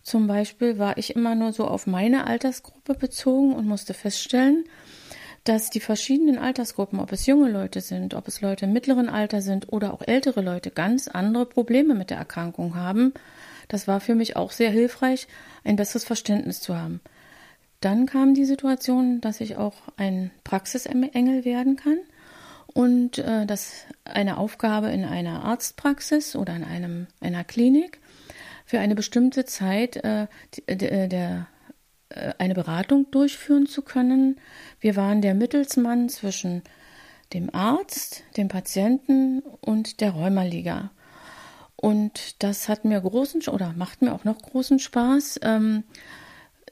Zum 0.09 0.27
Beispiel 0.27 0.77
war 0.79 0.97
ich 0.97 1.15
immer 1.15 1.35
nur 1.35 1.53
so 1.53 1.65
auf 1.65 1.85
meine 1.85 2.25
Altersgruppe 2.25 2.95
bezogen 2.95 3.53
und 3.53 3.67
musste 3.67 3.93
feststellen, 3.93 4.65
dass 5.43 5.69
die 5.69 5.79
verschiedenen 5.79 6.37
Altersgruppen, 6.37 6.99
ob 6.99 7.11
es 7.11 7.25
junge 7.25 7.49
Leute 7.49 7.81
sind, 7.81 8.13
ob 8.13 8.27
es 8.27 8.41
Leute 8.41 8.65
im 8.65 8.73
mittleren 8.73 9.09
Alter 9.09 9.41
sind 9.41 9.71
oder 9.71 9.93
auch 9.93 10.01
ältere 10.05 10.41
Leute, 10.41 10.71
ganz 10.71 11.07
andere 11.07 11.45
Probleme 11.45 11.95
mit 11.95 12.09
der 12.09 12.17
Erkrankung 12.17 12.75
haben 12.75 13.13
das 13.69 13.87
war 13.87 14.01
für 14.01 14.15
mich 14.15 14.35
auch 14.35 14.51
sehr 14.51 14.71
hilfreich, 14.71 15.27
ein 15.63 15.77
besseres 15.77 16.03
Verständnis 16.03 16.59
zu 16.59 16.75
haben. 16.75 16.99
Dann 17.79 18.07
kam 18.07 18.33
die 18.33 18.43
Situation, 18.43 19.21
dass 19.21 19.39
ich 19.39 19.55
auch 19.55 19.75
ein 19.95 20.31
Praxisengel 20.43 21.45
werden 21.45 21.77
kann 21.77 21.99
und 22.73 23.19
äh, 23.19 23.45
dass 23.45 23.85
eine 24.03 24.37
Aufgabe 24.37 24.89
in 24.89 25.05
einer 25.05 25.45
Arztpraxis 25.45 26.35
oder 26.35 26.55
in 26.55 26.65
einem, 26.65 27.07
einer 27.21 27.45
Klinik 27.45 27.99
für 28.69 28.79
eine 28.79 28.93
bestimmte 28.93 29.45
Zeit 29.45 29.95
äh, 29.95 30.27
der, 30.67 31.07
der 31.07 31.47
äh, 32.09 32.33
eine 32.37 32.53
Beratung 32.53 33.09
durchführen 33.09 33.65
zu 33.65 33.81
können. 33.81 34.39
Wir 34.79 34.95
waren 34.95 35.23
der 35.23 35.33
Mittelsmann 35.33 36.07
zwischen 36.07 36.61
dem 37.33 37.51
Arzt, 37.51 38.21
dem 38.37 38.47
Patienten 38.47 39.41
und 39.59 40.01
der 40.01 40.11
Rheumaliga. 40.11 40.91
Und 41.77 42.43
das 42.43 42.69
hat 42.69 42.85
mir 42.85 43.01
großen 43.01 43.41
oder 43.47 43.73
macht 43.75 44.03
mir 44.03 44.13
auch 44.13 44.23
noch 44.23 44.39
großen 44.39 44.77
Spaß. 44.77 45.39
Ähm, 45.41 45.83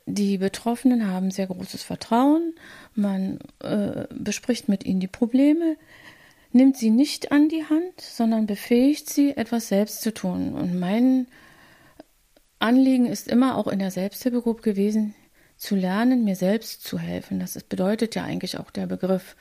die 0.06 0.38
Betroffenen 0.38 1.08
haben 1.08 1.32
sehr 1.32 1.48
großes 1.48 1.82
Vertrauen. 1.82 2.54
Man 2.94 3.39
äh, 3.63 4.06
bespricht 4.13 4.70
mit 4.70 4.86
ihnen 4.86 5.00
die 5.00 5.08
Probleme, 5.08 5.77
nimmt 6.51 6.77
sie 6.77 6.92
nicht 6.92 7.32
an 7.32 7.50
die 7.50 7.63
Hand, 7.63 8.01
sondern 8.01 8.46
befähigt 8.46 9.10
sie, 9.10 9.36
etwas 9.36 9.70
selbst 9.70 10.04
zu 10.04 10.13
tun. 10.13 10.54
Und 10.54 10.80
mein 10.80 11.25
Anliegen 12.67 13.05
ist 13.05 13.29
immer 13.29 13.57
auch 13.57 13.67
in 13.67 13.79
der 13.79 13.91
Selbsthilfegruppe 13.91 14.62
gewesen, 14.62 15.15
zu 15.55 15.75
lernen, 15.75 16.25
mir 16.25 16.36
selbst 16.36 16.83
zu 16.83 17.00
helfen. 17.00 17.39
Das 17.39 17.57
bedeutet 17.63 18.13
ja 18.13 18.24
eigentlich 18.24 18.59
auch 18.59 18.71
der 18.71 18.88
Begriff 18.88 19.38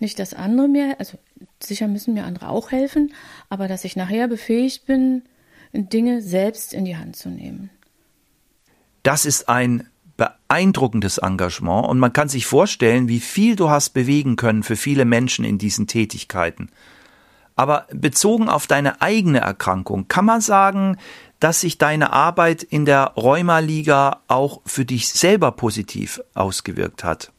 nicht, 0.00 0.18
dass 0.18 0.34
andere 0.34 0.66
mir, 0.66 0.96
also 0.98 1.16
sicher 1.62 1.86
müssen 1.86 2.14
mir 2.14 2.24
andere 2.24 2.48
auch 2.48 2.72
helfen, 2.72 3.14
aber 3.48 3.68
dass 3.68 3.84
ich 3.84 3.94
nachher 3.94 4.26
befähigt 4.26 4.86
bin, 4.86 5.22
Dinge 5.72 6.20
selbst 6.20 6.74
in 6.74 6.84
die 6.84 6.96
Hand 6.96 7.14
zu 7.14 7.28
nehmen. 7.28 7.70
Das 9.04 9.24
ist 9.24 9.48
ein 9.48 9.88
beeindruckendes 10.16 11.18
Engagement 11.18 11.86
und 11.86 12.00
man 12.00 12.12
kann 12.12 12.28
sich 12.28 12.44
vorstellen, 12.44 13.08
wie 13.08 13.20
viel 13.20 13.54
du 13.54 13.70
hast 13.70 13.90
bewegen 13.90 14.34
können 14.34 14.64
für 14.64 14.76
viele 14.76 15.04
Menschen 15.04 15.44
in 15.44 15.58
diesen 15.58 15.86
Tätigkeiten. 15.86 16.70
Aber 17.56 17.86
bezogen 17.92 18.48
auf 18.48 18.66
deine 18.66 19.00
eigene 19.00 19.38
Erkrankung, 19.38 20.08
kann 20.08 20.24
man 20.24 20.40
sagen, 20.40 20.96
dass 21.44 21.60
sich 21.60 21.76
deine 21.76 22.14
Arbeit 22.14 22.62
in 22.62 22.86
der 22.86 23.12
Rheumaliga 23.18 24.22
auch 24.28 24.62
für 24.64 24.86
dich 24.86 25.10
selber 25.10 25.52
positiv 25.52 26.22
ausgewirkt 26.32 27.04
hat? 27.04 27.32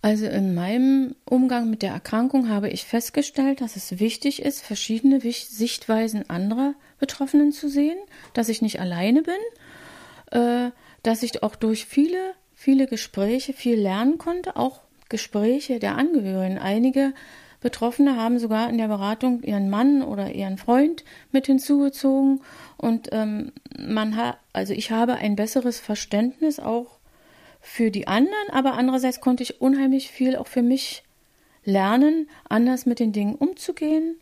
Also 0.00 0.24
in 0.24 0.54
meinem 0.54 1.16
Umgang 1.26 1.68
mit 1.68 1.82
der 1.82 1.90
Erkrankung 1.90 2.48
habe 2.48 2.70
ich 2.70 2.86
festgestellt, 2.86 3.60
dass 3.60 3.76
es 3.76 4.00
wichtig 4.00 4.40
ist, 4.40 4.62
verschiedene 4.62 5.20
Sichtweisen 5.20 6.30
anderer 6.30 6.72
Betroffenen 6.98 7.52
zu 7.52 7.68
sehen, 7.68 7.98
dass 8.32 8.48
ich 8.48 8.62
nicht 8.62 8.80
alleine 8.80 9.22
bin, 9.22 10.40
äh, 10.40 10.70
dass 11.02 11.22
ich 11.22 11.42
auch 11.42 11.56
durch 11.56 11.84
viele, 11.84 12.32
viele 12.54 12.86
Gespräche 12.86 13.52
viel 13.52 13.78
lernen 13.78 14.16
konnte, 14.16 14.56
auch 14.56 14.80
Gespräche 15.10 15.78
der 15.78 15.98
Angehörigen. 15.98 16.56
Einige 16.56 17.12
Betroffene 17.60 18.16
haben 18.16 18.38
sogar 18.38 18.70
in 18.70 18.78
der 18.78 18.88
Beratung 18.88 19.42
ihren 19.42 19.68
Mann 19.68 20.02
oder 20.02 20.32
ihren 20.32 20.58
Freund 20.58 21.04
mit 21.32 21.46
hinzugezogen 21.46 22.40
und 22.76 23.08
ähm, 23.12 23.52
man 23.78 24.16
hat, 24.16 24.38
also 24.52 24.72
ich 24.72 24.90
habe 24.90 25.14
ein 25.14 25.34
besseres 25.34 25.80
Verständnis 25.80 26.60
auch 26.60 26.98
für 27.60 27.90
die 27.90 28.06
anderen, 28.06 28.50
aber 28.52 28.74
andererseits 28.74 29.20
konnte 29.20 29.42
ich 29.42 29.60
unheimlich 29.60 30.10
viel 30.10 30.36
auch 30.36 30.46
für 30.46 30.62
mich 30.62 31.02
lernen, 31.64 32.28
anders 32.48 32.86
mit 32.86 33.00
den 33.00 33.12
Dingen 33.12 33.34
umzugehen 33.34 34.18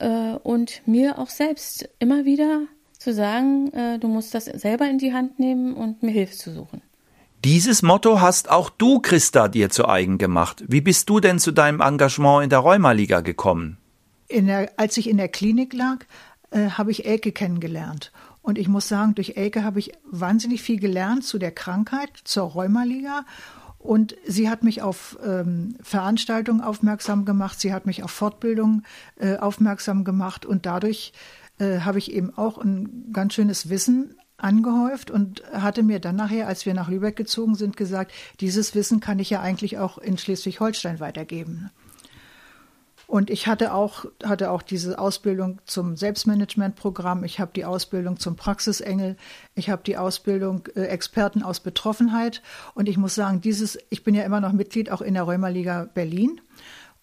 äh, 0.00 0.32
und 0.42 0.82
mir 0.86 1.18
auch 1.18 1.30
selbst 1.30 1.88
immer 2.00 2.24
wieder 2.24 2.62
zu 2.98 3.14
sagen, 3.14 3.72
äh, 3.72 3.98
du 3.98 4.08
musst 4.08 4.34
das 4.34 4.44
selber 4.44 4.88
in 4.88 4.98
die 4.98 5.12
Hand 5.12 5.38
nehmen 5.38 5.74
und 5.74 6.02
mir 6.02 6.10
Hilfe 6.10 6.36
zu 6.36 6.52
suchen. 6.52 6.82
Dieses 7.44 7.80
Motto 7.80 8.20
hast 8.20 8.50
auch 8.50 8.68
du, 8.68 9.00
Christa, 9.00 9.48
dir 9.48 9.70
zu 9.70 9.88
eigen 9.88 10.18
gemacht. 10.18 10.62
Wie 10.68 10.82
bist 10.82 11.08
du 11.08 11.20
denn 11.20 11.38
zu 11.38 11.52
deinem 11.52 11.80
Engagement 11.80 12.44
in 12.44 12.50
der 12.50 12.58
Rheumaliga 12.58 13.22
gekommen? 13.22 13.78
Der, 14.30 14.70
als 14.76 14.98
ich 14.98 15.08
in 15.08 15.16
der 15.16 15.28
Klinik 15.28 15.72
lag, 15.72 16.04
äh, 16.50 16.68
habe 16.68 16.90
ich 16.90 17.06
Elke 17.06 17.32
kennengelernt. 17.32 18.12
Und 18.42 18.58
ich 18.58 18.68
muss 18.68 18.88
sagen, 18.88 19.14
durch 19.14 19.38
Elke 19.38 19.64
habe 19.64 19.78
ich 19.78 19.92
wahnsinnig 20.04 20.60
viel 20.60 20.78
gelernt 20.78 21.24
zu 21.24 21.38
der 21.38 21.50
Krankheit, 21.50 22.10
zur 22.24 22.44
Rheumaliga. 22.44 23.24
Und 23.78 24.16
sie 24.26 24.50
hat 24.50 24.62
mich 24.62 24.82
auf 24.82 25.18
ähm, 25.24 25.76
Veranstaltungen 25.82 26.60
aufmerksam 26.60 27.24
gemacht, 27.24 27.58
sie 27.58 27.72
hat 27.72 27.86
mich 27.86 28.02
auf 28.02 28.10
Fortbildungen 28.10 28.84
äh, 29.16 29.38
aufmerksam 29.38 30.04
gemacht 30.04 30.44
und 30.44 30.66
dadurch 30.66 31.14
äh, 31.58 31.80
habe 31.80 31.96
ich 31.96 32.12
eben 32.12 32.36
auch 32.36 32.58
ein 32.58 33.10
ganz 33.14 33.32
schönes 33.32 33.70
Wissen 33.70 34.14
angehäuft 34.42 35.10
und 35.10 35.42
hatte 35.52 35.82
mir 35.82 36.00
dann 36.00 36.16
nachher, 36.16 36.46
als 36.46 36.66
wir 36.66 36.74
nach 36.74 36.88
Lübeck 36.88 37.16
gezogen 37.16 37.54
sind, 37.54 37.76
gesagt, 37.76 38.12
dieses 38.40 38.74
Wissen 38.74 39.00
kann 39.00 39.18
ich 39.18 39.30
ja 39.30 39.40
eigentlich 39.40 39.78
auch 39.78 39.98
in 39.98 40.18
Schleswig-Holstein 40.18 41.00
weitergeben. 41.00 41.70
Und 43.10 43.28
ich 43.28 43.48
hatte 43.48 43.74
auch, 43.74 44.04
hatte 44.22 44.52
auch 44.52 44.62
diese 44.62 44.96
Ausbildung 44.96 45.60
zum 45.64 45.96
Selbstmanagementprogramm. 45.96 47.24
Ich 47.24 47.40
habe 47.40 47.50
die 47.52 47.64
Ausbildung 47.64 48.20
zum 48.20 48.36
Praxisengel. 48.36 49.16
Ich 49.56 49.68
habe 49.68 49.82
die 49.84 49.96
Ausbildung 49.96 50.68
äh, 50.76 50.82
Experten 50.82 51.42
aus 51.42 51.58
Betroffenheit. 51.58 52.40
Und 52.74 52.88
ich 52.88 52.98
muss 52.98 53.16
sagen, 53.16 53.40
dieses, 53.40 53.78
ich 53.88 54.04
bin 54.04 54.14
ja 54.14 54.22
immer 54.22 54.40
noch 54.40 54.52
Mitglied 54.52 54.92
auch 54.92 55.00
in 55.00 55.14
der 55.14 55.24
Rheumaliga 55.24 55.88
Berlin 55.92 56.40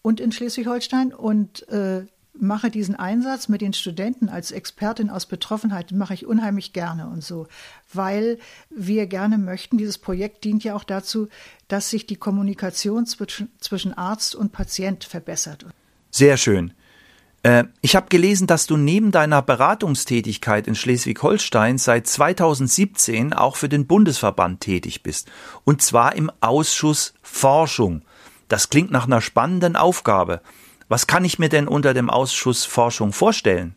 und 0.02 0.22
in 0.22 0.32
Schleswig-Holstein 0.32 1.14
und 1.14 1.68
äh, 1.68 2.06
mache 2.40 2.70
diesen 2.70 2.96
Einsatz 2.96 3.48
mit 3.48 3.62
den 3.62 3.74
Studenten 3.74 4.30
als 4.30 4.52
Expertin 4.52 5.10
aus 5.10 5.26
Betroffenheit, 5.26 5.92
mache 5.92 6.14
ich 6.14 6.26
unheimlich 6.26 6.74
gerne 6.74 7.08
und 7.08 7.24
so, 7.24 7.48
weil 7.94 8.40
wir 8.70 9.08
gerne 9.08 9.38
möchten, 9.38 9.78
dieses 9.78 9.98
Projekt 9.98 10.44
dient 10.44 10.64
ja 10.64 10.76
auch 10.76 10.84
dazu, 10.84 11.28
dass 11.68 11.90
sich 11.90 12.06
die 12.06 12.16
Kommunikation 12.16 13.06
zwischen, 13.06 13.50
zwischen 13.60 13.94
Arzt 13.94 14.36
und 14.36 14.52
Patient 14.52 15.04
verbessert. 15.04 15.66
Sehr 16.12 16.38
schön. 16.38 16.74
Äh, 17.44 17.66
ich 17.82 17.96
habe 17.96 18.08
gelesen, 18.10 18.48
dass 18.48 18.68
du 18.68 18.78
neben 18.78 19.12
deiner 19.12 19.42
Beratungstätigkeit 19.42 20.68
in 20.68 20.76
Schleswig-Holstein 20.76 21.78
seit 21.78 22.08
2017 22.08 23.34
auch 23.34 23.56
für 23.56 23.70
den 23.70 23.88
Bundesverband 23.88 24.62
tätig 24.62 25.04
bist. 25.04 25.30
Und 25.64 25.82
zwar 25.82 26.16
im 26.16 26.32
Ausschuss 26.42 27.14
Forschung. 27.22 28.02
Das 28.48 28.70
klingt 28.70 28.92
nach 28.92 29.06
einer 29.06 29.22
spannenden 29.22 29.76
Aufgabe. 29.76 30.42
Was 30.90 31.08
kann 31.08 31.26
ich 31.26 31.40
mir 31.40 31.50
denn 31.50 31.68
unter 31.68 31.94
dem 31.94 32.10
Ausschuss 32.10 32.66
Forschung 32.66 33.12
vorstellen? 33.12 33.76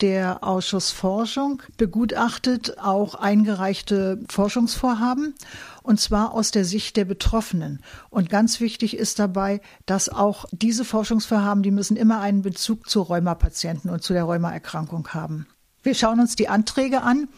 Der 0.00 0.42
Ausschuss 0.42 0.90
Forschung 0.90 1.62
begutachtet 1.76 2.78
auch 2.78 3.14
eingereichte 3.14 4.18
Forschungsvorhaben 4.28 5.34
und 5.82 6.00
zwar 6.00 6.32
aus 6.32 6.50
der 6.50 6.64
Sicht 6.64 6.96
der 6.96 7.04
Betroffenen. 7.04 7.80
Und 8.10 8.28
ganz 8.28 8.58
wichtig 8.58 8.96
ist 8.96 9.20
dabei, 9.20 9.60
dass 9.86 10.08
auch 10.08 10.46
diese 10.50 10.84
Forschungsvorhaben, 10.84 11.62
die 11.62 11.70
müssen 11.70 11.96
immer 11.96 12.20
einen 12.20 12.42
Bezug 12.42 12.90
zu 12.90 13.02
Rheumapatienten 13.02 13.90
und 13.90 14.02
zu 14.02 14.12
der 14.12 14.24
Rheumaerkrankung 14.24 15.06
haben. 15.08 15.46
Wir 15.84 15.94
schauen 15.94 16.18
uns 16.18 16.34
die 16.34 16.48
Anträge 16.48 17.02
an, 17.02 17.28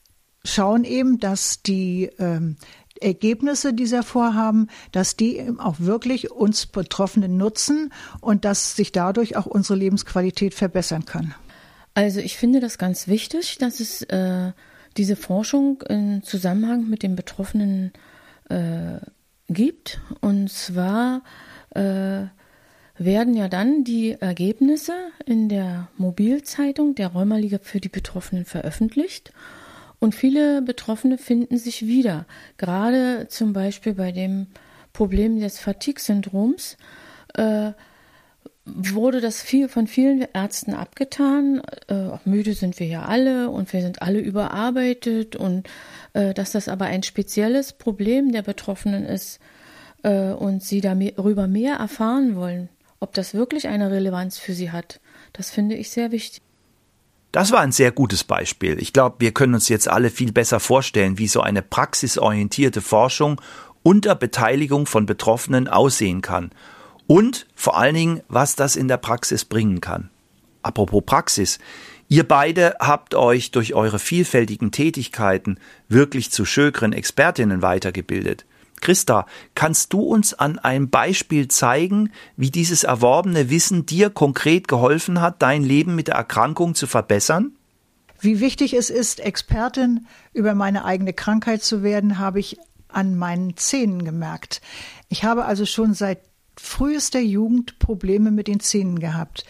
schauen 0.42 0.84
eben, 0.84 1.18
dass 1.18 1.60
die 1.62 2.10
ähm, 2.18 2.56
Ergebnisse 3.04 3.74
dieser 3.74 4.02
Vorhaben, 4.02 4.68
dass 4.92 5.16
die 5.16 5.52
auch 5.58 5.76
wirklich 5.78 6.30
uns 6.30 6.66
Betroffenen 6.66 7.36
nutzen 7.36 7.92
und 8.20 8.44
dass 8.44 8.76
sich 8.76 8.92
dadurch 8.92 9.36
auch 9.36 9.46
unsere 9.46 9.78
Lebensqualität 9.78 10.54
verbessern 10.54 11.04
kann. 11.04 11.34
Also 11.94 12.20
ich 12.20 12.36
finde 12.36 12.60
das 12.60 12.78
ganz 12.78 13.06
wichtig, 13.06 13.58
dass 13.58 13.78
es 13.78 14.02
äh, 14.02 14.52
diese 14.96 15.16
Forschung 15.16 15.82
im 15.88 16.22
Zusammenhang 16.22 16.88
mit 16.88 17.02
den 17.02 17.14
Betroffenen 17.14 17.92
äh, 18.48 18.98
gibt. 19.48 20.00
Und 20.20 20.50
zwar 20.50 21.22
äh, 21.70 22.24
werden 22.96 23.34
ja 23.34 23.48
dann 23.48 23.84
die 23.84 24.12
Ergebnisse 24.12 24.92
in 25.26 25.48
der 25.48 25.88
Mobilzeitung 25.96 26.94
der 26.94 27.08
Rheumaliga 27.08 27.58
für 27.60 27.80
die 27.80 27.88
Betroffenen 27.88 28.44
veröffentlicht. 28.44 29.32
Und 30.04 30.14
viele 30.14 30.60
Betroffene 30.60 31.16
finden 31.16 31.56
sich 31.56 31.86
wieder, 31.86 32.26
gerade 32.58 33.26
zum 33.30 33.54
Beispiel 33.54 33.94
bei 33.94 34.12
dem 34.12 34.48
Problem 34.92 35.40
des 35.40 35.58
Fatigue-Syndroms. 35.58 36.76
Äh, 37.32 37.72
wurde 38.66 39.22
das 39.22 39.40
viel 39.40 39.66
von 39.70 39.86
vielen 39.86 40.26
Ärzten 40.34 40.74
abgetan. 40.74 41.62
Äh, 41.88 42.18
müde 42.26 42.52
sind 42.52 42.78
wir 42.80 42.86
ja 42.86 43.04
alle 43.04 43.48
und 43.48 43.72
wir 43.72 43.80
sind 43.80 44.02
alle 44.02 44.18
überarbeitet 44.18 45.36
und 45.36 45.66
äh, 46.12 46.34
dass 46.34 46.52
das 46.52 46.68
aber 46.68 46.84
ein 46.84 47.02
spezielles 47.02 47.72
Problem 47.72 48.30
der 48.30 48.42
Betroffenen 48.42 49.06
ist 49.06 49.40
äh, 50.02 50.32
und 50.32 50.62
sie 50.62 50.82
darüber 50.82 51.46
mehr 51.46 51.76
erfahren 51.76 52.36
wollen, 52.36 52.68
ob 53.00 53.14
das 53.14 53.32
wirklich 53.32 53.68
eine 53.68 53.90
Relevanz 53.90 54.36
für 54.36 54.52
sie 54.52 54.70
hat. 54.70 55.00
Das 55.32 55.50
finde 55.50 55.76
ich 55.76 55.88
sehr 55.88 56.12
wichtig. 56.12 56.42
Das 57.34 57.50
war 57.50 57.62
ein 57.62 57.72
sehr 57.72 57.90
gutes 57.90 58.22
Beispiel. 58.22 58.80
Ich 58.80 58.92
glaube, 58.92 59.16
wir 59.18 59.32
können 59.32 59.54
uns 59.54 59.68
jetzt 59.68 59.88
alle 59.88 60.10
viel 60.10 60.30
besser 60.30 60.60
vorstellen, 60.60 61.18
wie 61.18 61.26
so 61.26 61.40
eine 61.40 61.62
praxisorientierte 61.62 62.80
Forschung 62.80 63.40
unter 63.82 64.14
Beteiligung 64.14 64.86
von 64.86 65.04
Betroffenen 65.04 65.66
aussehen 65.66 66.22
kann 66.22 66.52
und 67.08 67.48
vor 67.56 67.76
allen 67.76 67.96
Dingen, 67.96 68.22
was 68.28 68.54
das 68.54 68.76
in 68.76 68.86
der 68.86 68.98
Praxis 68.98 69.44
bringen 69.44 69.80
kann. 69.80 70.10
Apropos 70.62 71.02
Praxis. 71.04 71.58
Ihr 72.06 72.22
beide 72.22 72.76
habt 72.78 73.16
euch 73.16 73.50
durch 73.50 73.74
eure 73.74 73.98
vielfältigen 73.98 74.70
Tätigkeiten 74.70 75.58
wirklich 75.88 76.30
zu 76.30 76.44
schökeren 76.44 76.92
Expertinnen 76.92 77.62
weitergebildet. 77.62 78.46
Christa, 78.84 79.26
kannst 79.54 79.92
du 79.92 80.02
uns 80.02 80.34
an 80.34 80.58
einem 80.58 80.90
Beispiel 80.90 81.48
zeigen, 81.48 82.12
wie 82.36 82.50
dieses 82.50 82.84
erworbene 82.84 83.50
Wissen 83.50 83.86
dir 83.86 84.10
konkret 84.10 84.68
geholfen 84.68 85.20
hat, 85.20 85.42
dein 85.42 85.64
Leben 85.64 85.94
mit 85.94 86.08
der 86.08 86.14
Erkrankung 86.14 86.74
zu 86.74 86.86
verbessern? 86.86 87.52
Wie 88.20 88.40
wichtig 88.40 88.74
es 88.74 88.90
ist, 88.90 89.20
Expertin 89.20 90.06
über 90.32 90.54
meine 90.54 90.84
eigene 90.84 91.12
Krankheit 91.12 91.62
zu 91.62 91.82
werden, 91.82 92.18
habe 92.18 92.40
ich 92.40 92.58
an 92.88 93.16
meinen 93.16 93.56
Zähnen 93.56 94.04
gemerkt. 94.04 94.60
Ich 95.08 95.24
habe 95.24 95.46
also 95.46 95.66
schon 95.66 95.94
seit 95.94 96.20
frühester 96.56 97.20
Jugend 97.20 97.78
Probleme 97.78 98.30
mit 98.30 98.48
den 98.48 98.60
Zähnen 98.60 99.00
gehabt. 99.00 99.44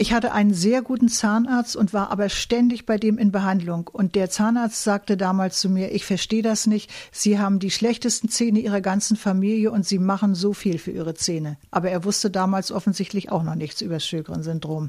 Ich 0.00 0.14
hatte 0.14 0.32
einen 0.32 0.54
sehr 0.54 0.80
guten 0.80 1.08
Zahnarzt 1.08 1.76
und 1.76 1.92
war 1.92 2.10
aber 2.10 2.30
ständig 2.30 2.86
bei 2.86 2.96
dem 2.96 3.18
in 3.18 3.32
Behandlung. 3.32 3.86
Und 3.92 4.14
der 4.14 4.30
Zahnarzt 4.30 4.82
sagte 4.82 5.18
damals 5.18 5.60
zu 5.60 5.68
mir, 5.68 5.92
ich 5.92 6.06
verstehe 6.06 6.40
das 6.40 6.66
nicht. 6.66 6.90
Sie 7.12 7.38
haben 7.38 7.58
die 7.58 7.70
schlechtesten 7.70 8.30
Zähne 8.30 8.60
Ihrer 8.60 8.80
ganzen 8.80 9.18
Familie 9.18 9.70
und 9.70 9.86
Sie 9.86 9.98
machen 9.98 10.34
so 10.34 10.54
viel 10.54 10.78
für 10.78 10.90
Ihre 10.90 11.12
Zähne. 11.12 11.58
Aber 11.70 11.90
er 11.90 12.02
wusste 12.02 12.30
damals 12.30 12.72
offensichtlich 12.72 13.30
auch 13.30 13.42
noch 13.42 13.56
nichts 13.56 13.82
über 13.82 13.96
das 13.96 14.06
Sjögren-Syndrom. 14.06 14.88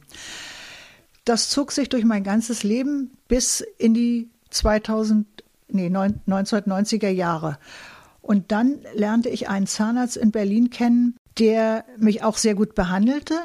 Das 1.26 1.50
zog 1.50 1.74
sich 1.74 1.90
durch 1.90 2.06
mein 2.06 2.24
ganzes 2.24 2.64
Leben 2.64 3.12
bis 3.28 3.66
in 3.78 3.94
die 3.94 4.30
2000, 4.50 5.28
nee, 5.68 5.88
1990er 5.90 7.10
Jahre. 7.10 7.58
Und 8.22 8.54
dann 8.54 8.78
lernte 8.96 9.28
ich 9.28 9.50
einen 9.50 9.68
Zahnarzt 9.68 10.16
in 10.16 10.32
Berlin 10.32 10.70
kennen, 10.70 11.18
der 11.38 11.84
mich 11.98 12.24
auch 12.24 12.38
sehr 12.38 12.56
gut 12.56 12.76
behandelte. 12.76 13.36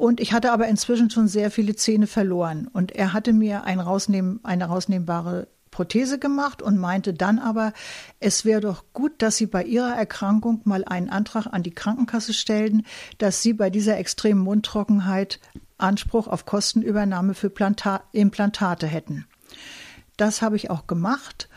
Und 0.00 0.18
ich 0.18 0.32
hatte 0.32 0.50
aber 0.52 0.66
inzwischen 0.66 1.10
schon 1.10 1.28
sehr 1.28 1.50
viele 1.50 1.76
Zähne 1.76 2.06
verloren. 2.06 2.68
Und 2.72 2.90
er 2.90 3.12
hatte 3.12 3.34
mir 3.34 3.64
ein 3.64 3.80
rausnehmen, 3.80 4.40
eine 4.44 4.64
rausnehmbare 4.64 5.46
Prothese 5.70 6.18
gemacht 6.18 6.62
und 6.62 6.78
meinte 6.78 7.12
dann 7.12 7.38
aber, 7.38 7.74
es 8.18 8.46
wäre 8.46 8.62
doch 8.62 8.82
gut, 8.94 9.20
dass 9.20 9.36
Sie 9.36 9.44
bei 9.44 9.62
Ihrer 9.62 9.94
Erkrankung 9.94 10.62
mal 10.64 10.86
einen 10.86 11.10
Antrag 11.10 11.48
an 11.48 11.62
die 11.62 11.74
Krankenkasse 11.74 12.32
stellen, 12.32 12.86
dass 13.18 13.42
Sie 13.42 13.52
bei 13.52 13.68
dieser 13.68 13.98
extremen 13.98 14.40
Mundtrockenheit 14.40 15.38
Anspruch 15.76 16.28
auf 16.28 16.46
Kostenübernahme 16.46 17.34
für 17.34 17.50
Planta 17.50 18.02
Implantate 18.12 18.86
hätten. 18.86 19.26
Das 20.16 20.40
habe 20.40 20.56
ich 20.56 20.70
auch 20.70 20.86
gemacht 20.86 21.50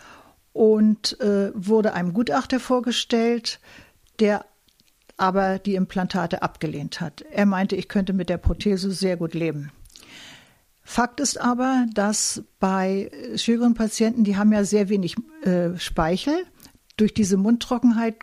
und 0.51 1.17
äh, 1.21 1.53
wurde 1.55 1.93
einem 1.93 2.13
Gutachter 2.13 2.59
vorgestellt, 2.59 3.61
der 4.19 4.43
aber 5.17 5.59
die 5.59 5.75
Implantate 5.75 6.41
abgelehnt 6.41 7.01
hat. 7.01 7.21
Er 7.31 7.45
meinte, 7.45 7.75
ich 7.75 7.87
könnte 7.87 8.13
mit 8.13 8.29
der 8.29 8.37
Prothese 8.37 8.91
sehr 8.91 9.17
gut 9.17 9.33
leben. 9.33 9.71
Fakt 10.83 11.19
ist 11.19 11.39
aber, 11.39 11.85
dass 11.93 12.43
bei 12.59 13.09
schweren 13.35 13.73
Patienten, 13.73 14.23
die 14.23 14.35
haben 14.35 14.51
ja 14.51 14.65
sehr 14.65 14.89
wenig 14.89 15.15
äh, 15.43 15.77
Speichel. 15.77 16.35
Durch 16.97 17.13
diese 17.13 17.37
Mundtrockenheit 17.37 18.17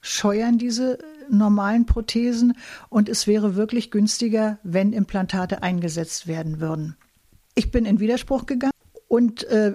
scheuern 0.00 0.58
diese 0.58 0.98
normalen 1.30 1.86
Prothesen 1.86 2.56
und 2.88 3.08
es 3.08 3.26
wäre 3.26 3.54
wirklich 3.54 3.90
günstiger, 3.90 4.58
wenn 4.62 4.92
Implantate 4.92 5.62
eingesetzt 5.62 6.26
werden 6.26 6.60
würden. 6.60 6.96
Ich 7.54 7.70
bin 7.70 7.84
in 7.86 8.00
Widerspruch 8.00 8.46
gegangen 8.46 8.72
und 9.08 9.44
äh, 9.44 9.74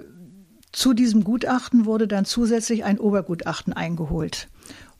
zu 0.72 0.94
diesem 0.94 1.24
Gutachten 1.24 1.84
wurde 1.84 2.06
dann 2.06 2.24
zusätzlich 2.24 2.84
ein 2.84 2.98
Obergutachten 2.98 3.72
eingeholt. 3.72 4.48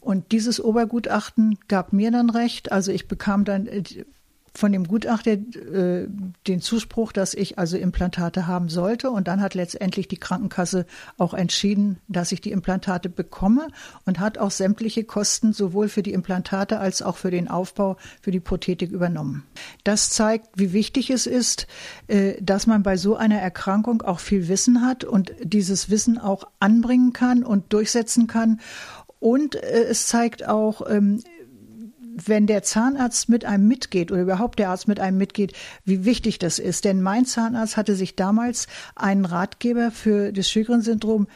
Und 0.00 0.32
dieses 0.32 0.60
Obergutachten 0.60 1.58
gab 1.68 1.92
mir 1.92 2.10
dann 2.10 2.30
recht. 2.30 2.72
Also 2.72 2.92
ich 2.92 3.08
bekam 3.08 3.44
dann 3.44 3.66
äh, 3.66 3.82
von 4.54 4.72
dem 4.72 4.86
Gutachter 4.86 5.32
äh, 5.32 6.08
den 6.46 6.60
Zuspruch, 6.60 7.12
dass 7.12 7.34
ich 7.34 7.58
also 7.58 7.76
Implantate 7.76 8.46
haben 8.46 8.68
sollte. 8.68 9.10
Und 9.10 9.28
dann 9.28 9.40
hat 9.40 9.54
letztendlich 9.54 10.08
die 10.08 10.16
Krankenkasse 10.16 10.86
auch 11.18 11.34
entschieden, 11.34 11.98
dass 12.08 12.32
ich 12.32 12.40
die 12.40 12.50
Implantate 12.50 13.08
bekomme 13.08 13.68
und 14.06 14.18
hat 14.18 14.38
auch 14.38 14.50
sämtliche 14.50 15.04
Kosten 15.04 15.52
sowohl 15.52 15.88
für 15.88 16.02
die 16.02 16.12
Implantate 16.12 16.80
als 16.80 17.02
auch 17.02 17.16
für 17.16 17.30
den 17.30 17.48
Aufbau 17.48 17.96
für 18.20 18.30
die 18.30 18.40
Prothetik 18.40 18.90
übernommen. 18.90 19.44
Das 19.84 20.10
zeigt, 20.10 20.48
wie 20.56 20.72
wichtig 20.72 21.10
es 21.10 21.26
ist, 21.26 21.66
äh, 22.08 22.34
dass 22.42 22.66
man 22.66 22.82
bei 22.82 22.96
so 22.96 23.16
einer 23.16 23.38
Erkrankung 23.38 24.02
auch 24.02 24.20
viel 24.20 24.48
Wissen 24.48 24.84
hat 24.84 25.04
und 25.04 25.32
dieses 25.42 25.90
Wissen 25.90 26.18
auch 26.18 26.44
anbringen 26.58 27.12
kann 27.12 27.44
und 27.44 27.72
durchsetzen 27.72 28.26
kann. 28.26 28.60
Und 29.20 29.54
äh, 29.54 29.84
es 29.84 30.08
zeigt 30.08 30.46
auch, 30.48 30.82
ähm, 30.90 31.22
wenn 32.26 32.46
der 32.46 32.62
Zahnarzt 32.62 33.28
mit 33.28 33.44
einem 33.44 33.68
mitgeht 33.68 34.10
oder 34.10 34.22
überhaupt 34.22 34.58
der 34.58 34.70
Arzt 34.70 34.88
mit 34.88 35.00
einem 35.00 35.18
mitgeht, 35.18 35.52
wie 35.84 36.04
wichtig 36.04 36.38
das 36.38 36.58
ist. 36.58 36.84
Denn 36.84 37.02
mein 37.02 37.24
Zahnarzt 37.24 37.76
hatte 37.76 37.94
sich 37.94 38.16
damals 38.16 38.66
einen 38.96 39.24
Ratgeber 39.24 39.90
für 39.90 40.32
das 40.32 40.48
Sjögren-Syndrom 40.50 41.28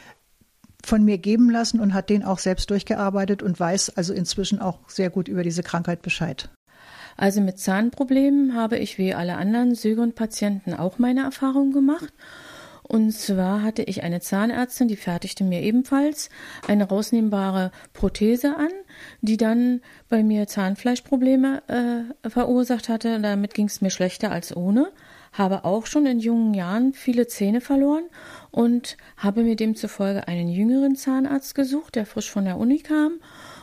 von 0.83 1.03
mir 1.03 1.17
geben 1.17 1.49
lassen 1.49 1.79
und 1.79 1.93
hat 1.93 2.09
den 2.09 2.23
auch 2.23 2.39
selbst 2.39 2.69
durchgearbeitet 2.69 3.41
und 3.41 3.59
weiß 3.59 3.97
also 3.97 4.13
inzwischen 4.13 4.59
auch 4.59 4.87
sehr 4.87 5.09
gut 5.09 5.27
über 5.27 5.43
diese 5.43 5.63
Krankheit 5.63 6.01
Bescheid. 6.01 6.49
Also 7.17 7.41
mit 7.41 7.59
Zahnproblemen 7.59 8.55
habe 8.55 8.77
ich 8.77 8.97
wie 8.97 9.13
alle 9.13 9.37
anderen 9.37 9.75
Sjögren-Patienten 9.75 10.73
auch 10.73 10.99
meine 10.99 11.23
Erfahrungen 11.23 11.71
gemacht 11.71 12.13
und 12.87 13.11
zwar 13.11 13.63
hatte 13.63 13.81
ich 13.81 14.03
eine 14.03 14.19
Zahnärztin, 14.19 14.87
die 14.87 14.95
fertigte 14.95 15.43
mir 15.43 15.61
ebenfalls 15.63 16.29
eine 16.67 16.87
rausnehmbare 16.87 17.71
Prothese 17.93 18.55
an, 18.55 18.69
die 19.21 19.37
dann 19.37 19.81
bei 20.07 20.21
mir 20.21 20.47
Zahnfleischprobleme 20.47 21.63
äh, 21.67 22.29
verursacht 22.29 22.87
hatte. 22.87 23.19
Damit 23.19 23.55
ging 23.55 23.65
es 23.65 23.81
mir 23.81 23.89
schlechter 23.89 24.31
als 24.31 24.55
ohne. 24.55 24.91
Habe 25.33 25.65
auch 25.65 25.87
schon 25.87 26.05
in 26.05 26.19
jungen 26.19 26.53
Jahren 26.53 26.93
viele 26.93 27.27
Zähne 27.27 27.59
verloren 27.59 28.03
und 28.51 28.97
habe 29.17 29.41
mir 29.41 29.55
demzufolge 29.55 30.27
einen 30.27 30.47
jüngeren 30.47 30.95
Zahnarzt 30.95 31.55
gesucht, 31.55 31.95
der 31.95 32.05
frisch 32.05 32.29
von 32.29 32.45
der 32.45 32.57
Uni 32.57 32.79
kam 32.79 33.19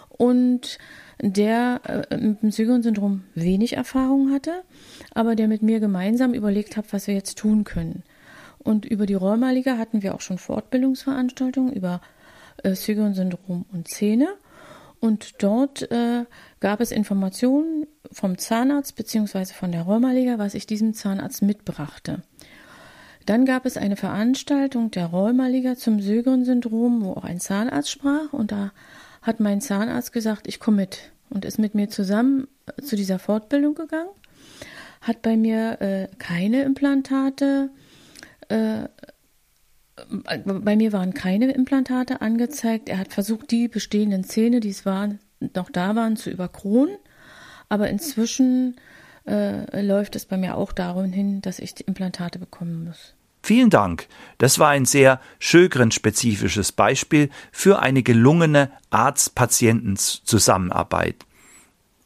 und 0.09 0.79
der 1.21 1.81
äh, 2.11 2.17
mit 2.17 2.43
dem 2.43 2.51
Sygon-Syndrom 2.51 3.23
wenig 3.37 3.75
Erfahrung 3.75 4.33
hatte, 4.33 4.65
aber 5.15 5.37
der 5.37 5.47
mit 5.47 5.63
mir 5.63 5.79
gemeinsam 5.79 6.35
überlegt 6.35 6.77
hat, 6.77 6.93
was 6.93 7.07
wir 7.07 7.15
jetzt 7.15 7.39
tun 7.39 7.63
können. 7.63 8.03
Und 8.63 8.85
über 8.85 9.07
die 9.07 9.15
Rheumaliga 9.15 9.79
hatten 9.79 10.03
wir 10.03 10.15
auch 10.15 10.21
schon 10.21 10.39
Fortbildungsveranstaltungen 10.39 11.73
über 11.73 12.01
äh, 12.63 12.75
Sygon-Syndrom 12.75 13.67
und 13.73 13.89
Zähne. 13.89 14.29
Und 15.01 15.43
dort 15.43 15.91
äh, 15.91 16.25
gab 16.61 16.81
es 16.81 16.93
Informationen 16.93 17.89
vom 18.13 18.39
Zahnarzt 18.39 18.95
bzw. 18.95 19.47
von 19.47 19.73
der 19.73 19.83
Rheumaliga, 19.83 20.39
was 20.39 20.55
ich 20.55 20.67
diesem 20.67 20.95
Zahnarzt 20.95 21.43
mitbrachte. 21.43 22.23
Dann 23.27 23.45
gab 23.45 23.67
es 23.67 23.77
eine 23.77 23.97
Veranstaltung 23.97 24.91
der 24.91 25.07
Rheumaliga 25.07 25.77
zum 25.77 26.01
Sögren-Syndrom, 26.01 27.05
wo 27.05 27.13
auch 27.13 27.25
ein 27.25 27.41
Zahnarzt 27.41 27.91
sprach. 27.91 28.33
Und 28.33 28.53
da 28.53 28.73
hat 29.23 29.41
mein 29.41 29.61
Zahnarzt 29.61 30.13
gesagt, 30.13 30.47
ich 30.47 30.61
komme 30.61 30.79
mit 30.79 31.13
und 31.31 31.45
ist 31.45 31.59
mit 31.59 31.75
mir 31.75 31.89
zusammen 31.89 32.49
äh, 32.67 32.83
zu 32.83 32.95
dieser 32.95 33.19
Fortbildung 33.19 33.75
gegangen. 33.75 34.11
Hat 35.01 35.23
bei 35.23 35.37
mir 35.37 35.81
äh, 35.81 36.09
keine 36.19 36.63
Implantate 36.63 37.71
äh, 38.53 38.89
bei 40.45 40.77
mir 40.77 40.93
waren 40.93 41.15
keine 41.15 41.53
Implantate 41.53 42.21
angezeigt. 42.21 42.89
Er 42.89 42.99
hat 42.99 43.13
versucht, 43.13 43.51
die 43.51 43.67
bestehenden 43.69 44.23
Zähne, 44.25 44.61
die 44.61 44.71
es 44.71 44.87
waren, 44.87 45.19
noch 45.55 45.71
da 45.71 45.97
waren, 45.97 46.17
zu 46.17 46.31
überkronen. 46.31 46.97
Aber 47.69 47.89
inzwischen 47.89 48.77
äh, 49.27 49.83
läuft 49.83 50.15
es 50.17 50.27
bei 50.27 50.37
mir 50.37 50.57
auch 50.57 50.73
darum 50.73 51.13
hin, 51.13 51.41
dass 51.43 51.59
ich 51.59 51.75
die 51.75 51.85
Implantate 51.85 52.39
bekommen 52.39 52.85
muss. 52.85 53.15
Vielen 53.43 53.71
Dank. 53.71 54.07
Das 54.39 54.59
war 54.59 54.69
ein 54.69 54.85
sehr 54.85 55.21
Schögren-spezifisches 55.41 56.73
Beispiel 56.73 57.31
für 57.51 57.79
eine 57.81 58.03
gelungene 58.03 58.71
Arzt-Patienten-Zusammenarbeit. 58.91 61.17